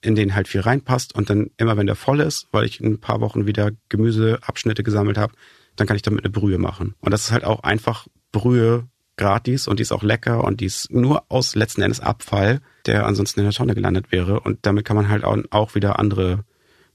in 0.00 0.14
den 0.14 0.34
halt 0.34 0.48
viel 0.48 0.60
reinpasst 0.60 1.14
und 1.14 1.30
dann 1.30 1.50
immer, 1.56 1.76
wenn 1.76 1.86
der 1.86 1.96
voll 1.96 2.20
ist, 2.20 2.46
weil 2.52 2.64
ich 2.64 2.80
in 2.80 2.92
ein 2.92 3.00
paar 3.00 3.20
Wochen 3.20 3.46
wieder 3.46 3.70
Gemüseabschnitte 3.88 4.82
gesammelt 4.82 5.18
habe, 5.18 5.32
dann 5.76 5.86
kann 5.86 5.96
ich 5.96 6.02
damit 6.02 6.24
eine 6.24 6.32
Brühe 6.32 6.58
machen. 6.58 6.94
Und 7.00 7.12
das 7.12 7.24
ist 7.24 7.32
halt 7.32 7.44
auch 7.44 7.62
einfach 7.62 8.06
Brühe 8.32 8.88
gratis 9.16 9.66
und 9.66 9.78
die 9.78 9.82
ist 9.82 9.92
auch 9.92 10.02
lecker 10.02 10.44
und 10.44 10.60
die 10.60 10.66
ist 10.66 10.92
nur 10.92 11.24
aus 11.28 11.54
letzten 11.54 11.82
Endes 11.82 12.00
Abfall, 12.00 12.60
der 12.86 13.06
ansonsten 13.06 13.40
in 13.40 13.46
der 13.46 13.52
Tonne 13.52 13.74
gelandet 13.74 14.12
wäre. 14.12 14.40
Und 14.40 14.60
damit 14.62 14.84
kann 14.84 14.96
man 14.96 15.08
halt 15.08 15.24
auch 15.24 15.74
wieder 15.74 15.98
andere 15.98 16.44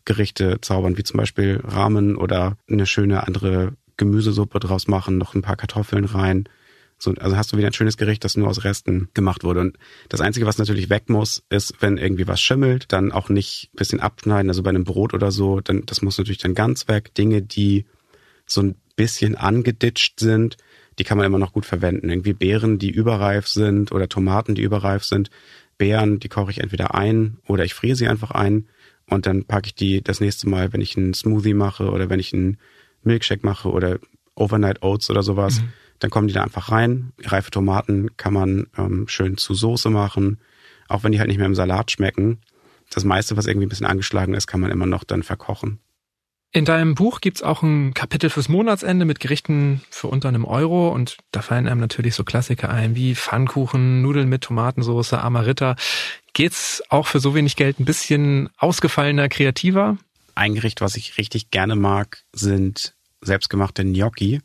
Gerichte 0.05 0.59
zaubern, 0.61 0.97
wie 0.97 1.03
zum 1.03 1.17
Beispiel 1.17 1.61
Rahmen 1.63 2.15
oder 2.15 2.57
eine 2.69 2.85
schöne 2.85 3.27
andere 3.27 3.73
Gemüsesuppe 3.97 4.59
draus 4.59 4.87
machen, 4.87 5.17
noch 5.17 5.35
ein 5.35 5.41
paar 5.41 5.55
Kartoffeln 5.55 6.05
rein 6.05 6.47
so, 7.03 7.13
also 7.19 7.35
hast 7.35 7.51
du 7.51 7.57
wieder 7.57 7.67
ein 7.67 7.73
schönes 7.73 7.97
Gericht, 7.97 8.23
das 8.23 8.37
nur 8.37 8.47
aus 8.47 8.63
Resten 8.63 9.09
gemacht 9.13 9.43
wurde. 9.43 9.59
Und 9.59 9.77
das 10.09 10.21
Einzige, 10.21 10.45
was 10.45 10.57
natürlich 10.57 10.89
weg 10.89 11.09
muss, 11.09 11.43
ist, 11.49 11.75
wenn 11.81 11.97
irgendwie 11.97 12.27
was 12.27 12.41
schimmelt, 12.41 12.91
dann 12.91 13.11
auch 13.11 13.29
nicht 13.29 13.69
ein 13.73 13.77
bisschen 13.77 13.99
abschneiden, 13.99 14.49
also 14.49 14.63
bei 14.63 14.69
einem 14.69 14.85
Brot 14.85 15.13
oder 15.13 15.31
so, 15.31 15.59
dann, 15.59 15.85
das 15.85 16.01
muss 16.01 16.17
natürlich 16.17 16.39
dann 16.39 16.55
ganz 16.55 16.87
weg. 16.87 17.13
Dinge, 17.13 17.41
die 17.41 17.85
so 18.45 18.61
ein 18.61 18.75
bisschen 18.95 19.35
angeditscht 19.35 20.19
sind, 20.19 20.57
die 20.97 21.03
kann 21.03 21.17
man 21.17 21.25
immer 21.25 21.39
noch 21.39 21.53
gut 21.53 21.65
verwenden. 21.65 22.09
Irgendwie 22.09 22.33
Beeren, 22.33 22.79
die 22.79 22.91
überreif 22.91 23.47
sind 23.47 23.91
oder 23.91 24.07
Tomaten, 24.07 24.55
die 24.55 24.61
überreif 24.61 25.03
sind. 25.03 25.29
Beeren, 25.77 26.19
die 26.19 26.29
koche 26.29 26.51
ich 26.51 26.61
entweder 26.61 26.95
ein 26.95 27.37
oder 27.47 27.65
ich 27.65 27.73
friere 27.73 27.95
sie 27.95 28.07
einfach 28.07 28.31
ein 28.31 28.67
und 29.09 29.25
dann 29.25 29.43
packe 29.43 29.67
ich 29.67 29.75
die 29.75 30.01
das 30.01 30.21
nächste 30.21 30.47
Mal, 30.47 30.71
wenn 30.71 30.81
ich 30.81 30.95
einen 30.95 31.13
Smoothie 31.13 31.53
mache 31.53 31.89
oder 31.89 32.09
wenn 32.09 32.19
ich 32.19 32.33
einen 32.33 32.57
Milkshake 33.03 33.43
mache 33.43 33.69
oder 33.69 33.99
Overnight 34.35 34.81
Oats 34.83 35.09
oder 35.09 35.23
sowas, 35.23 35.59
mhm. 35.61 35.73
Dann 36.03 36.11
kommen 36.11 36.27
die 36.27 36.33
da 36.33 36.43
einfach 36.43 36.69
rein. 36.69 37.13
Reife 37.23 37.49
Tomaten 37.49 38.09
kann 38.17 38.33
man 38.33 38.67
ähm, 38.77 39.07
schön 39.07 39.37
zu 39.37 39.53
Soße 39.53 39.89
machen, 39.89 40.37
auch 40.89 41.03
wenn 41.03 41.13
die 41.13 41.19
halt 41.19 41.29
nicht 41.29 41.37
mehr 41.37 41.47
im 41.47 41.55
Salat 41.55 41.91
schmecken. 41.91 42.41
Das 42.89 43.05
meiste, 43.05 43.37
was 43.37 43.47
irgendwie 43.47 43.67
ein 43.67 43.69
bisschen 43.69 43.87
angeschlagen 43.87 44.33
ist, 44.33 44.45
kann 44.45 44.59
man 44.59 44.69
immer 44.69 44.85
noch 44.85 45.05
dann 45.05 45.23
verkochen. 45.23 45.79
In 46.51 46.65
deinem 46.65 46.93
Buch 46.93 47.21
gibt's 47.21 47.41
auch 47.41 47.63
ein 47.63 47.93
Kapitel 47.93 48.29
fürs 48.29 48.49
Monatsende 48.49 49.05
mit 49.05 49.21
Gerichten 49.21 49.81
für 49.89 50.07
unter 50.07 50.27
einem 50.27 50.43
Euro 50.43 50.89
und 50.89 51.17
da 51.31 51.41
fallen 51.41 51.67
einem 51.67 51.79
natürlich 51.79 52.15
so 52.15 52.25
Klassiker 52.25 52.69
ein 52.69 52.95
wie 52.95 53.15
Pfannkuchen, 53.15 54.01
Nudeln 54.01 54.27
mit 54.27 54.41
Tomatensauce, 54.41 55.13
Amaritta. 55.13 55.77
Geht's 56.33 56.83
auch 56.89 57.07
für 57.07 57.21
so 57.21 57.33
wenig 57.33 57.55
Geld 57.55 57.79
ein 57.79 57.85
bisschen 57.85 58.49
ausgefallener, 58.57 59.29
kreativer? 59.29 59.97
Ein 60.35 60.53
Gericht, 60.53 60.81
was 60.81 60.97
ich 60.97 61.17
richtig 61.17 61.49
gerne 61.49 61.75
mag, 61.75 62.23
sind 62.33 62.93
selbstgemachte 63.21 63.85
Gnocchi. 63.85 64.41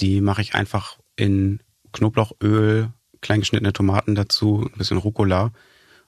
Die 0.00 0.20
mache 0.20 0.42
ich 0.42 0.54
einfach 0.54 0.98
in 1.16 1.60
Knoblauchöl, 1.92 2.90
kleingeschnittene 3.20 3.72
Tomaten 3.72 4.14
dazu, 4.14 4.68
ein 4.72 4.78
bisschen 4.78 4.98
Rucola. 4.98 5.52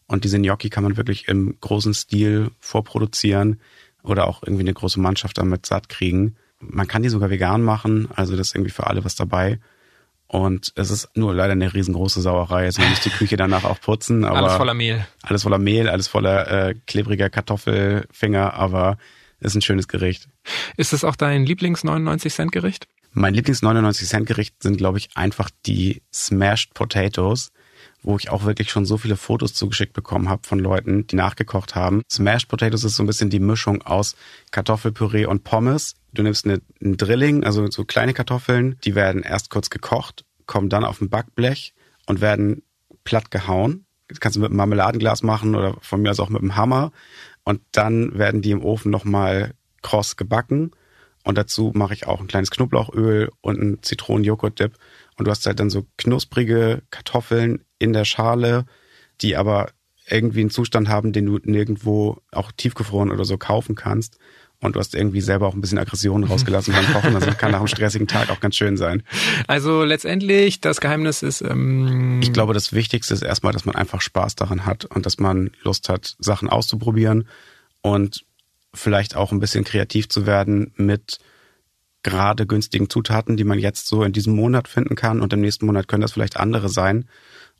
Und 0.06 0.24
diese 0.24 0.38
Gnocchi 0.38 0.70
kann 0.70 0.84
man 0.84 0.96
wirklich 0.96 1.28
im 1.28 1.58
großen 1.60 1.94
Stil 1.94 2.50
vorproduzieren 2.60 3.60
oder 4.02 4.26
auch 4.26 4.42
irgendwie 4.42 4.62
eine 4.62 4.74
große 4.74 5.00
Mannschaft 5.00 5.38
damit 5.38 5.66
satt 5.66 5.88
kriegen. 5.88 6.36
Man 6.60 6.88
kann 6.88 7.02
die 7.02 7.08
sogar 7.08 7.30
vegan 7.30 7.62
machen, 7.62 8.08
also 8.14 8.36
das 8.36 8.48
ist 8.48 8.54
irgendwie 8.54 8.72
für 8.72 8.86
alle 8.86 9.04
was 9.04 9.14
dabei. 9.14 9.58
Und 10.26 10.72
es 10.76 10.90
ist 10.90 11.08
nur 11.16 11.34
leider 11.34 11.52
eine 11.52 11.72
riesengroße 11.72 12.20
Sauerei. 12.20 12.66
Also 12.66 12.82
man 12.82 12.90
muss 12.90 13.00
die 13.00 13.10
Küche 13.10 13.38
danach 13.38 13.64
auch 13.64 13.80
putzen. 13.80 14.24
Aber 14.24 14.36
alles 14.36 14.54
voller 14.54 14.74
Mehl. 14.74 15.06
Alles 15.22 15.42
voller 15.42 15.58
Mehl, 15.58 15.88
alles 15.88 16.06
voller 16.06 16.68
äh, 16.68 16.74
klebriger 16.86 17.30
Kartoffelfinger, 17.30 18.52
aber 18.52 18.98
ist 19.40 19.54
ein 19.54 19.62
schönes 19.62 19.88
Gericht. 19.88 20.28
Ist 20.76 20.92
es 20.92 21.02
auch 21.02 21.16
dein 21.16 21.46
Lieblings 21.46 21.82
99 21.82 22.34
Cent 22.34 22.52
Gericht? 22.52 22.88
Mein 23.18 23.34
Lieblings 23.34 23.62
99 23.62 24.08
Cent 24.08 24.26
Gericht 24.26 24.62
sind, 24.62 24.76
glaube 24.76 24.98
ich, 24.98 25.10
einfach 25.16 25.50
die 25.66 26.02
Smashed 26.14 26.72
Potatoes 26.74 27.50
wo 28.02 28.16
ich 28.16 28.30
auch 28.30 28.44
wirklich 28.44 28.70
schon 28.70 28.86
so 28.86 28.96
viele 28.96 29.16
Fotos 29.16 29.54
zugeschickt 29.54 29.92
bekommen 29.92 30.28
habe 30.28 30.46
von 30.46 30.58
Leuten, 30.58 31.06
die 31.06 31.16
nachgekocht 31.16 31.74
haben. 31.74 32.02
Smashed 32.10 32.48
Potatoes 32.48 32.84
ist 32.84 32.96
so 32.96 33.02
ein 33.02 33.06
bisschen 33.06 33.28
die 33.28 33.40
Mischung 33.40 33.82
aus 33.82 34.14
Kartoffelpüree 34.52 35.26
und 35.26 35.42
Pommes. 35.44 35.94
Du 36.12 36.22
nimmst 36.22 36.44
eine, 36.44 36.60
einen 36.80 36.96
Drilling, 36.96 37.44
also 37.44 37.68
so 37.70 37.84
kleine 37.84 38.14
Kartoffeln, 38.14 38.78
die 38.84 38.94
werden 38.94 39.22
erst 39.22 39.50
kurz 39.50 39.68
gekocht, 39.68 40.24
kommen 40.46 40.68
dann 40.68 40.84
auf 40.84 41.00
ein 41.00 41.10
Backblech 41.10 41.74
und 42.06 42.20
werden 42.20 42.62
platt 43.04 43.30
gehauen. 43.30 43.84
Das 44.06 44.20
kannst 44.20 44.36
du 44.36 44.40
mit 44.40 44.50
einem 44.50 44.58
Marmeladenglas 44.58 45.22
machen 45.22 45.54
oder 45.54 45.76
von 45.80 46.00
mir 46.00 46.10
aus 46.10 46.20
auch 46.20 46.30
mit 46.30 46.40
einem 46.40 46.56
Hammer. 46.56 46.92
Und 47.44 47.60
dann 47.72 48.16
werden 48.16 48.42
die 48.42 48.52
im 48.52 48.64
Ofen 48.64 48.90
nochmal 48.90 49.54
kross 49.82 50.16
gebacken. 50.16 50.70
Und 51.28 51.36
dazu 51.36 51.72
mache 51.74 51.92
ich 51.92 52.06
auch 52.06 52.22
ein 52.22 52.26
kleines 52.26 52.50
Knoblauchöl 52.50 53.30
und 53.42 53.60
einen 53.60 53.82
Zitronen-Joghurt-Dip. 53.82 54.72
Und 55.18 55.26
du 55.26 55.30
hast 55.30 55.44
halt 55.44 55.60
dann 55.60 55.68
so 55.68 55.84
knusprige 55.98 56.80
Kartoffeln 56.88 57.66
in 57.78 57.92
der 57.92 58.06
Schale, 58.06 58.64
die 59.20 59.36
aber 59.36 59.68
irgendwie 60.08 60.40
einen 60.40 60.48
Zustand 60.48 60.88
haben, 60.88 61.12
den 61.12 61.26
du 61.26 61.38
nirgendwo 61.42 62.16
auch 62.32 62.50
tiefgefroren 62.50 63.10
oder 63.10 63.26
so 63.26 63.36
kaufen 63.36 63.74
kannst. 63.74 64.16
Und 64.60 64.74
du 64.74 64.80
hast 64.80 64.94
irgendwie 64.94 65.20
selber 65.20 65.48
auch 65.48 65.52
ein 65.52 65.60
bisschen 65.60 65.76
Aggression 65.76 66.24
rausgelassen 66.24 66.72
beim 66.72 66.94
Kochen. 66.94 67.14
Also 67.14 67.30
kann 67.32 67.50
nach 67.50 67.58
einem 67.58 67.68
stressigen 67.76 68.08
Tag 68.08 68.30
auch 68.30 68.40
ganz 68.40 68.56
schön 68.56 68.78
sein. 68.78 69.02
Also 69.46 69.84
letztendlich, 69.84 70.62
das 70.62 70.80
Geheimnis 70.80 71.22
ist. 71.22 71.42
Ähm 71.42 72.22
ich 72.22 72.32
glaube, 72.32 72.54
das 72.54 72.72
Wichtigste 72.72 73.12
ist 73.12 73.22
erstmal, 73.22 73.52
dass 73.52 73.66
man 73.66 73.74
einfach 73.74 74.00
Spaß 74.00 74.34
daran 74.34 74.64
hat 74.64 74.86
und 74.86 75.04
dass 75.04 75.18
man 75.18 75.50
Lust 75.62 75.90
hat, 75.90 76.16
Sachen 76.20 76.48
auszuprobieren 76.48 77.28
und 77.82 78.24
vielleicht 78.74 79.16
auch 79.16 79.32
ein 79.32 79.40
bisschen 79.40 79.64
kreativ 79.64 80.08
zu 80.08 80.26
werden 80.26 80.72
mit 80.76 81.18
gerade 82.02 82.46
günstigen 82.46 82.88
Zutaten, 82.88 83.36
die 83.36 83.44
man 83.44 83.58
jetzt 83.58 83.86
so 83.86 84.02
in 84.02 84.12
diesem 84.12 84.34
Monat 84.34 84.68
finden 84.68 84.94
kann. 84.94 85.20
Und 85.20 85.32
im 85.32 85.40
nächsten 85.40 85.66
Monat 85.66 85.88
können 85.88 86.02
das 86.02 86.12
vielleicht 86.12 86.36
andere 86.36 86.68
sein. 86.68 87.08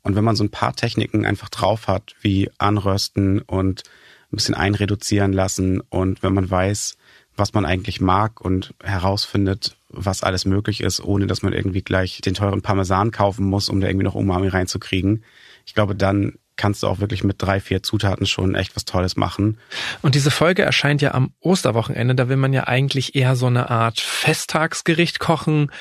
Und 0.01 0.15
wenn 0.15 0.23
man 0.23 0.35
so 0.35 0.43
ein 0.43 0.49
paar 0.49 0.75
Techniken 0.75 1.25
einfach 1.25 1.49
drauf 1.49 1.87
hat, 1.87 2.15
wie 2.21 2.49
anrösten 2.57 3.41
und 3.41 3.83
ein 4.31 4.35
bisschen 4.35 4.55
einreduzieren 4.55 5.33
lassen 5.33 5.81
und 5.89 6.23
wenn 6.23 6.33
man 6.33 6.49
weiß, 6.49 6.97
was 7.35 7.53
man 7.53 7.65
eigentlich 7.65 7.99
mag 7.99 8.41
und 8.41 8.73
herausfindet, 8.83 9.75
was 9.89 10.23
alles 10.23 10.45
möglich 10.45 10.81
ist, 10.81 11.03
ohne 11.03 11.25
dass 11.25 11.41
man 11.41 11.53
irgendwie 11.53 11.81
gleich 11.81 12.21
den 12.21 12.33
teuren 12.35 12.61
Parmesan 12.61 13.11
kaufen 13.11 13.45
muss, 13.45 13.69
um 13.69 13.81
da 13.81 13.87
irgendwie 13.87 14.03
noch 14.03 14.15
Umami 14.15 14.49
reinzukriegen. 14.49 15.23
Ich 15.65 15.73
glaube, 15.73 15.95
dann 15.95 16.37
kannst 16.59 16.83
du 16.83 16.87
auch 16.87 16.99
wirklich 16.99 17.23
mit 17.23 17.41
drei, 17.41 17.59
vier 17.59 17.81
Zutaten 17.81 18.27
schon 18.27 18.53
echt 18.53 18.75
was 18.75 18.85
Tolles 18.85 19.15
machen. 19.15 19.57
Und 20.01 20.13
diese 20.13 20.29
Folge 20.29 20.61
erscheint 20.61 21.01
ja 21.01 21.13
am 21.13 21.31
Osterwochenende. 21.39 22.13
Da 22.13 22.29
will 22.29 22.35
man 22.35 22.53
ja 22.53 22.67
eigentlich 22.67 23.15
eher 23.15 23.35
so 23.35 23.47
eine 23.47 23.69
Art 23.69 23.99
Festtagsgericht 23.99 25.19
kochen. 25.19 25.71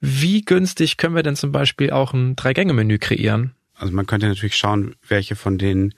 Wie 0.00 0.42
günstig 0.42 0.96
können 0.96 1.14
wir 1.14 1.22
denn 1.22 1.36
zum 1.36 1.52
Beispiel 1.52 1.90
auch 1.90 2.12
ein 2.14 2.34
Drei-Gänge-Menü 2.34 2.98
kreieren? 2.98 3.54
Also 3.74 3.94
man 3.94 4.06
könnte 4.06 4.26
natürlich 4.26 4.56
schauen, 4.56 4.96
welche 5.06 5.36
von 5.36 5.58
den 5.58 5.94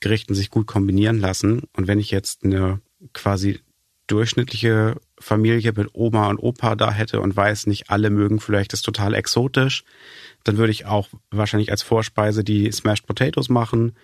Gerichten 0.00 0.34
sich 0.34 0.50
gut 0.50 0.66
kombinieren 0.66 1.18
lassen. 1.18 1.62
Und 1.72 1.88
wenn 1.88 1.98
ich 1.98 2.10
jetzt 2.10 2.44
eine 2.44 2.80
quasi 3.14 3.60
durchschnittliche 4.06 4.96
Familie 5.20 5.72
mit 5.74 5.88
Oma 5.92 6.28
und 6.28 6.38
Opa 6.38 6.74
da 6.74 6.90
hätte 6.92 7.20
und 7.20 7.36
weiß, 7.36 7.66
nicht 7.66 7.90
alle 7.90 8.10
mögen 8.10 8.40
vielleicht 8.40 8.72
das 8.72 8.82
total 8.82 9.14
exotisch, 9.14 9.84
dann 10.44 10.56
würde 10.56 10.70
ich 10.70 10.86
auch 10.86 11.08
wahrscheinlich 11.30 11.70
als 11.70 11.82
Vorspeise 11.82 12.44
die 12.44 12.70
Smashed 12.72 13.06
Potatoes 13.06 13.48
machen. 13.48 13.96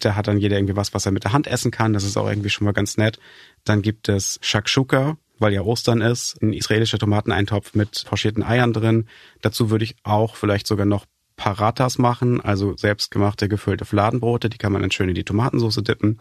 Da 0.00 0.14
hat 0.14 0.26
dann 0.26 0.38
jeder 0.38 0.56
irgendwie 0.56 0.76
was, 0.76 0.92
was 0.92 1.06
er 1.06 1.12
mit 1.12 1.24
der 1.24 1.32
Hand 1.32 1.46
essen 1.46 1.70
kann. 1.70 1.92
Das 1.92 2.04
ist 2.04 2.16
auch 2.16 2.28
irgendwie 2.28 2.50
schon 2.50 2.66
mal 2.66 2.72
ganz 2.72 2.96
nett. 2.96 3.18
Dann 3.64 3.80
gibt 3.80 4.08
es 4.08 4.38
Shakshuka, 4.42 5.16
weil 5.38 5.52
ja 5.52 5.62
Ostern 5.62 6.00
ist, 6.00 6.40
ein 6.42 6.52
israelischer 6.52 6.98
Tomateneintopf 6.98 7.74
mit 7.74 8.04
pochierten 8.06 8.42
Eiern 8.42 8.72
drin. 8.72 9.06
Dazu 9.40 9.70
würde 9.70 9.84
ich 9.84 9.96
auch 10.02 10.36
vielleicht 10.36 10.66
sogar 10.66 10.86
noch 10.86 11.06
Paratas 11.36 11.98
machen, 11.98 12.40
also 12.40 12.76
selbstgemachte 12.76 13.48
gefüllte 13.48 13.84
Fladenbrote, 13.84 14.48
die 14.48 14.58
kann 14.58 14.72
man 14.72 14.82
dann 14.82 14.90
schön 14.90 15.10
in 15.10 15.14
die 15.14 15.24
Tomatensauce 15.24 15.82
dippen. 15.82 16.18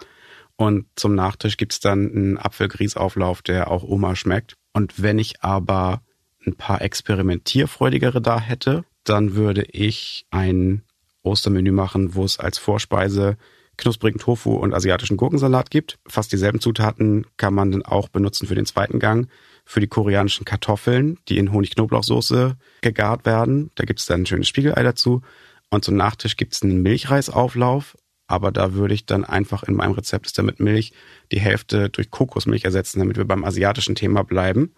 Und 0.58 0.86
zum 0.96 1.15
Nachtisch 1.15 1.58
gibt's 1.58 1.80
dann 1.80 2.12
einen 2.12 2.38
Apfelgrießauflauf, 2.38 3.41
der 3.41 3.70
auch 3.70 3.84
Oma 3.84 4.15
schmeckt. 4.15 4.56
Und 4.74 5.02
wenn 5.02 5.20
ich 5.20 5.41
aber 5.44 6.02
ein 6.46 6.56
paar 6.56 6.82
experimentierfreudigere 6.82 8.22
da 8.22 8.39
hätte, 8.39 8.86
dann 9.04 9.36
würde 9.36 9.63
ich 9.63 10.26
ein 10.32 10.84
Ostermenü 11.24 11.72
machen, 11.72 12.15
wo 12.15 12.24
es 12.24 12.39
als 12.39 12.58
Vorspeise 12.58 13.38
knusprigen 13.78 14.20
Tofu 14.20 14.54
und 14.54 14.74
asiatischen 14.74 15.18
Gurkensalat 15.18 15.70
gibt. 15.70 15.98
Fast 16.08 16.32
dieselben 16.32 16.62
Zutaten 16.62 17.26
kann 17.36 17.54
man 17.54 17.72
dann 17.72 17.84
auch 17.84 18.08
benutzen 18.08 18.48
für 18.48 18.56
den 18.56 18.65
zweiten 18.65 19.00
Gang 19.00 19.28
für 19.65 19.80
die 19.80 19.88
koreanischen 19.88 20.46
Kartoffeln, 20.46 21.18
die 21.28 21.38
in 21.38 21.52
Honig-Knoblauchsoße 21.52 22.56
gegart 22.82 23.26
werden. 23.26 23.72
Da 23.76 23.84
gibt 23.84 24.00
es 24.00 24.06
dann 24.06 24.22
ein 24.22 24.26
schönes 24.26 24.48
Spiegelei 24.48 24.84
dazu. 24.84 25.24
Und 25.72 25.84
zum 25.84 25.96
Nachtisch 25.96 26.38
gibt 26.38 26.54
es 26.54 26.62
einen 26.62 26.84
Milchreisauflauf. 26.84 27.98
Aber 28.28 28.52
da 28.52 28.74
würde 28.74 28.94
ich 28.94 29.06
dann 29.06 29.24
einfach 29.24 29.64
in 29.64 29.76
meinem 29.76 29.94
Rezept 29.94 30.26
ist 30.26 30.38
da 30.38 30.44
mit 30.44 30.60
Milch 30.60 30.94
die 31.32 31.40
Hälfte 31.40 31.90
durch 31.90 32.10
Kokosmilch 32.10 32.66
ersetzen, 32.66 33.00
damit 33.00 33.18
wir 33.18 33.26
beim 33.26 33.44
asiatischen 33.44 33.96
Thema 33.96 34.24
bleiben. 34.24 34.74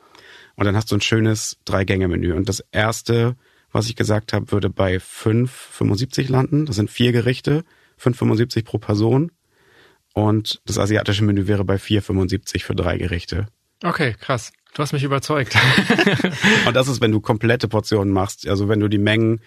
Und 0.56 0.66
dann 0.66 0.76
hast 0.76 0.92
du 0.92 0.96
ein 0.96 1.02
schönes 1.02 1.58
Drei-Gänge-Menü. 1.66 2.34
Und 2.34 2.50
das 2.50 2.64
erste, 2.72 3.36
was 3.72 3.88
ich 3.88 3.96
gesagt 3.96 4.34
habe, 4.34 4.52
würde 4.52 4.70
bei 4.70 4.98
5,75 4.98 6.30
landen. 6.30 6.66
Das 6.66 6.76
sind 6.76 6.90
vier 6.90 7.12
Gerichte, 7.12 7.64
5,75 8.02 8.66
pro 8.66 8.80
Person. 8.80 9.32
Und 10.14 10.62
das 10.66 10.80
asiatische 10.80 11.24
Menü 11.24 11.48
wäre 11.48 11.64
bei 11.64 11.76
4,75 11.76 12.64
für 12.64 12.76
drei 12.76 12.98
Gerichte. 12.98 13.48
Okay, 13.84 14.16
krass. 14.20 14.52
Du 14.74 14.82
hast 14.82 14.94
mich 14.94 15.04
überzeugt. 15.04 15.56
und 16.68 16.76
das 16.76 16.88
ist, 16.88 17.02
wenn 17.02 17.12
du 17.12 17.22
komplette 17.22 17.68
Portionen 17.68 18.12
machst. 18.12 18.48
Also 18.48 18.68
wenn 18.68 18.80
du 18.80 18.88
die 18.88 18.98
Mengen, 18.98 19.42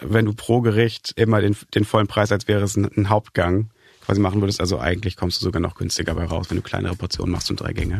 wenn 0.00 0.24
du 0.24 0.32
pro 0.32 0.60
Gericht 0.60 1.12
immer 1.16 1.40
den, 1.40 1.56
den 1.74 1.84
vollen 1.84 2.06
Preis, 2.06 2.32
als 2.32 2.48
wäre 2.48 2.62
es 2.62 2.76
ein, 2.76 2.90
ein 2.96 3.08
Hauptgang, 3.08 3.70
quasi 4.04 4.20
machen 4.20 4.40
würdest. 4.40 4.60
Also 4.60 4.78
eigentlich 4.78 5.16
kommst 5.16 5.40
du 5.40 5.44
sogar 5.44 5.60
noch 5.60 5.74
günstiger 5.74 6.14
bei 6.14 6.24
raus, 6.24 6.46
wenn 6.50 6.56
du 6.56 6.62
kleinere 6.62 6.96
Portionen 6.96 7.32
machst 7.32 7.50
und 7.50 7.60
drei 7.60 7.72
Gänge. 7.72 7.98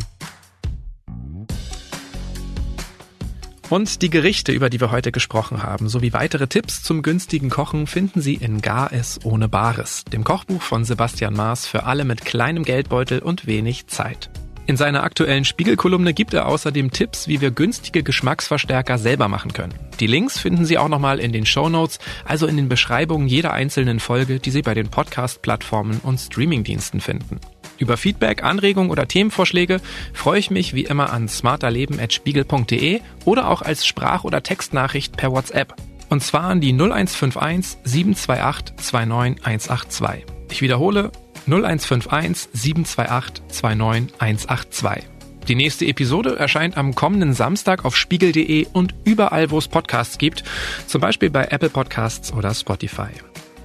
Und 3.69 4.03
die 4.03 4.11
Gerichte, 4.11 4.51
über 4.51 4.69
die 4.69 4.81
wir 4.81 4.91
heute 4.91 5.13
gesprochen 5.13 5.63
haben, 5.63 5.89
sowie 5.89 6.13
weitere 6.13 6.49
Tipps 6.49 6.83
zum 6.83 7.03
günstigen 7.03 7.51
Kochen 7.51 7.87
finden 7.87 8.21
Sie 8.21 8.35
in 8.35 8.61
Gar 8.61 8.93
es 8.93 9.25
ohne 9.25 9.49
Bares, 9.49 10.05
dem 10.07 10.25
Kochbuch 10.25 10.61
von 10.61 10.85
Sebastian 10.85 11.35
Maas 11.35 11.67
für 11.67 11.85
alle 11.85 12.05
mit 12.05 12.25
kleinem 12.25 12.65
Geldbeutel 12.65 13.21
und 13.21 13.47
wenig 13.47 13.87
Zeit. 13.87 14.29
In 14.71 14.77
seiner 14.77 15.03
aktuellen 15.03 15.45
Spiegelkolumne 15.45 16.15
gibt 16.15 16.33
er 16.33 16.47
außerdem 16.47 16.93
Tipps, 16.93 17.27
wie 17.27 17.41
wir 17.41 17.51
günstige 17.51 18.05
Geschmacksverstärker 18.05 18.99
selber 18.99 19.27
machen 19.27 19.53
können. 19.53 19.75
Die 19.99 20.07
Links 20.07 20.39
finden 20.39 20.65
Sie 20.65 20.79
auch 20.79 20.87
nochmal 20.87 21.19
in 21.19 21.33
den 21.33 21.45
Show 21.45 21.69
Notes, 21.69 21.99
also 22.25 22.47
in 22.47 22.57
den 22.57 22.69
Beschreibungen 22.69 23.27
jeder 23.27 23.53
einzelnen 23.53 23.99
Folge, 23.99 24.39
die 24.39 24.53
Sie 24.53 24.63
bei 24.63 24.75
den 24.75 24.89
Podcast-Plattformen 24.89 25.99
und 26.05 26.19
Streamingdiensten 26.19 27.01
finden. 27.01 27.41
Über 27.79 27.97
Feedback, 27.97 28.45
Anregungen 28.45 28.93
oder 28.93 29.09
Themenvorschläge 29.09 29.81
freue 30.13 30.39
ich 30.39 30.53
mich 30.53 30.73
wie 30.73 30.85
immer 30.85 31.13
an 31.13 31.27
smarterleben.spiegel.de 31.27 33.01
oder 33.25 33.49
auch 33.49 33.63
als 33.63 33.85
Sprach- 33.85 34.23
oder 34.23 34.45
Textnachricht 34.45 35.17
per 35.17 35.33
WhatsApp. 35.33 35.75
Und 36.11 36.23
zwar 36.23 36.45
an 36.45 36.61
die 36.61 36.73
0151 36.73 37.79
728 37.83 38.77
29182. 38.77 40.27
Ich 40.49 40.63
wiederhole 40.63 41.11
0151 41.51 42.49
728 42.53 43.43
29182. 43.49 45.05
Die 45.49 45.55
nächste 45.57 45.87
Episode 45.87 46.37
erscheint 46.39 46.77
am 46.77 46.95
kommenden 46.95 47.35
Samstag 47.35 47.85
auf 47.85 47.97
spiegel.de 47.97 48.67
und 48.73 48.95
überall, 49.05 49.51
wo 49.51 49.59
es 49.59 49.67
Podcasts 49.67 50.19
gibt, 50.19 50.45
zum 50.87 51.01
Beispiel 51.01 51.31
bei 51.31 51.47
Apple 51.47 51.71
Podcasts 51.71 52.33
oder 52.33 52.55
Spotify. 52.55 53.09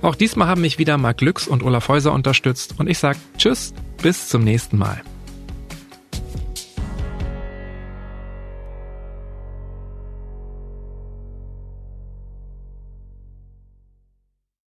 Auch 0.02 0.15
diesmal 0.15 0.48
haben 0.48 0.62
mich 0.62 0.80
wieder 0.80 0.98
Marc 0.98 1.17
Glücks 1.17 1.48
und 1.48 1.63
Olaf 1.63 1.88
Häuser 1.88 2.13
unterstützt 2.13 2.76
und 2.80 2.89
ich 2.89 2.98
sage 2.98 3.19
Tschüss, 3.38 3.74
bis 4.02 4.30
zum 4.30 4.43
nächsten 4.43 4.78
Mal. 4.78 5.02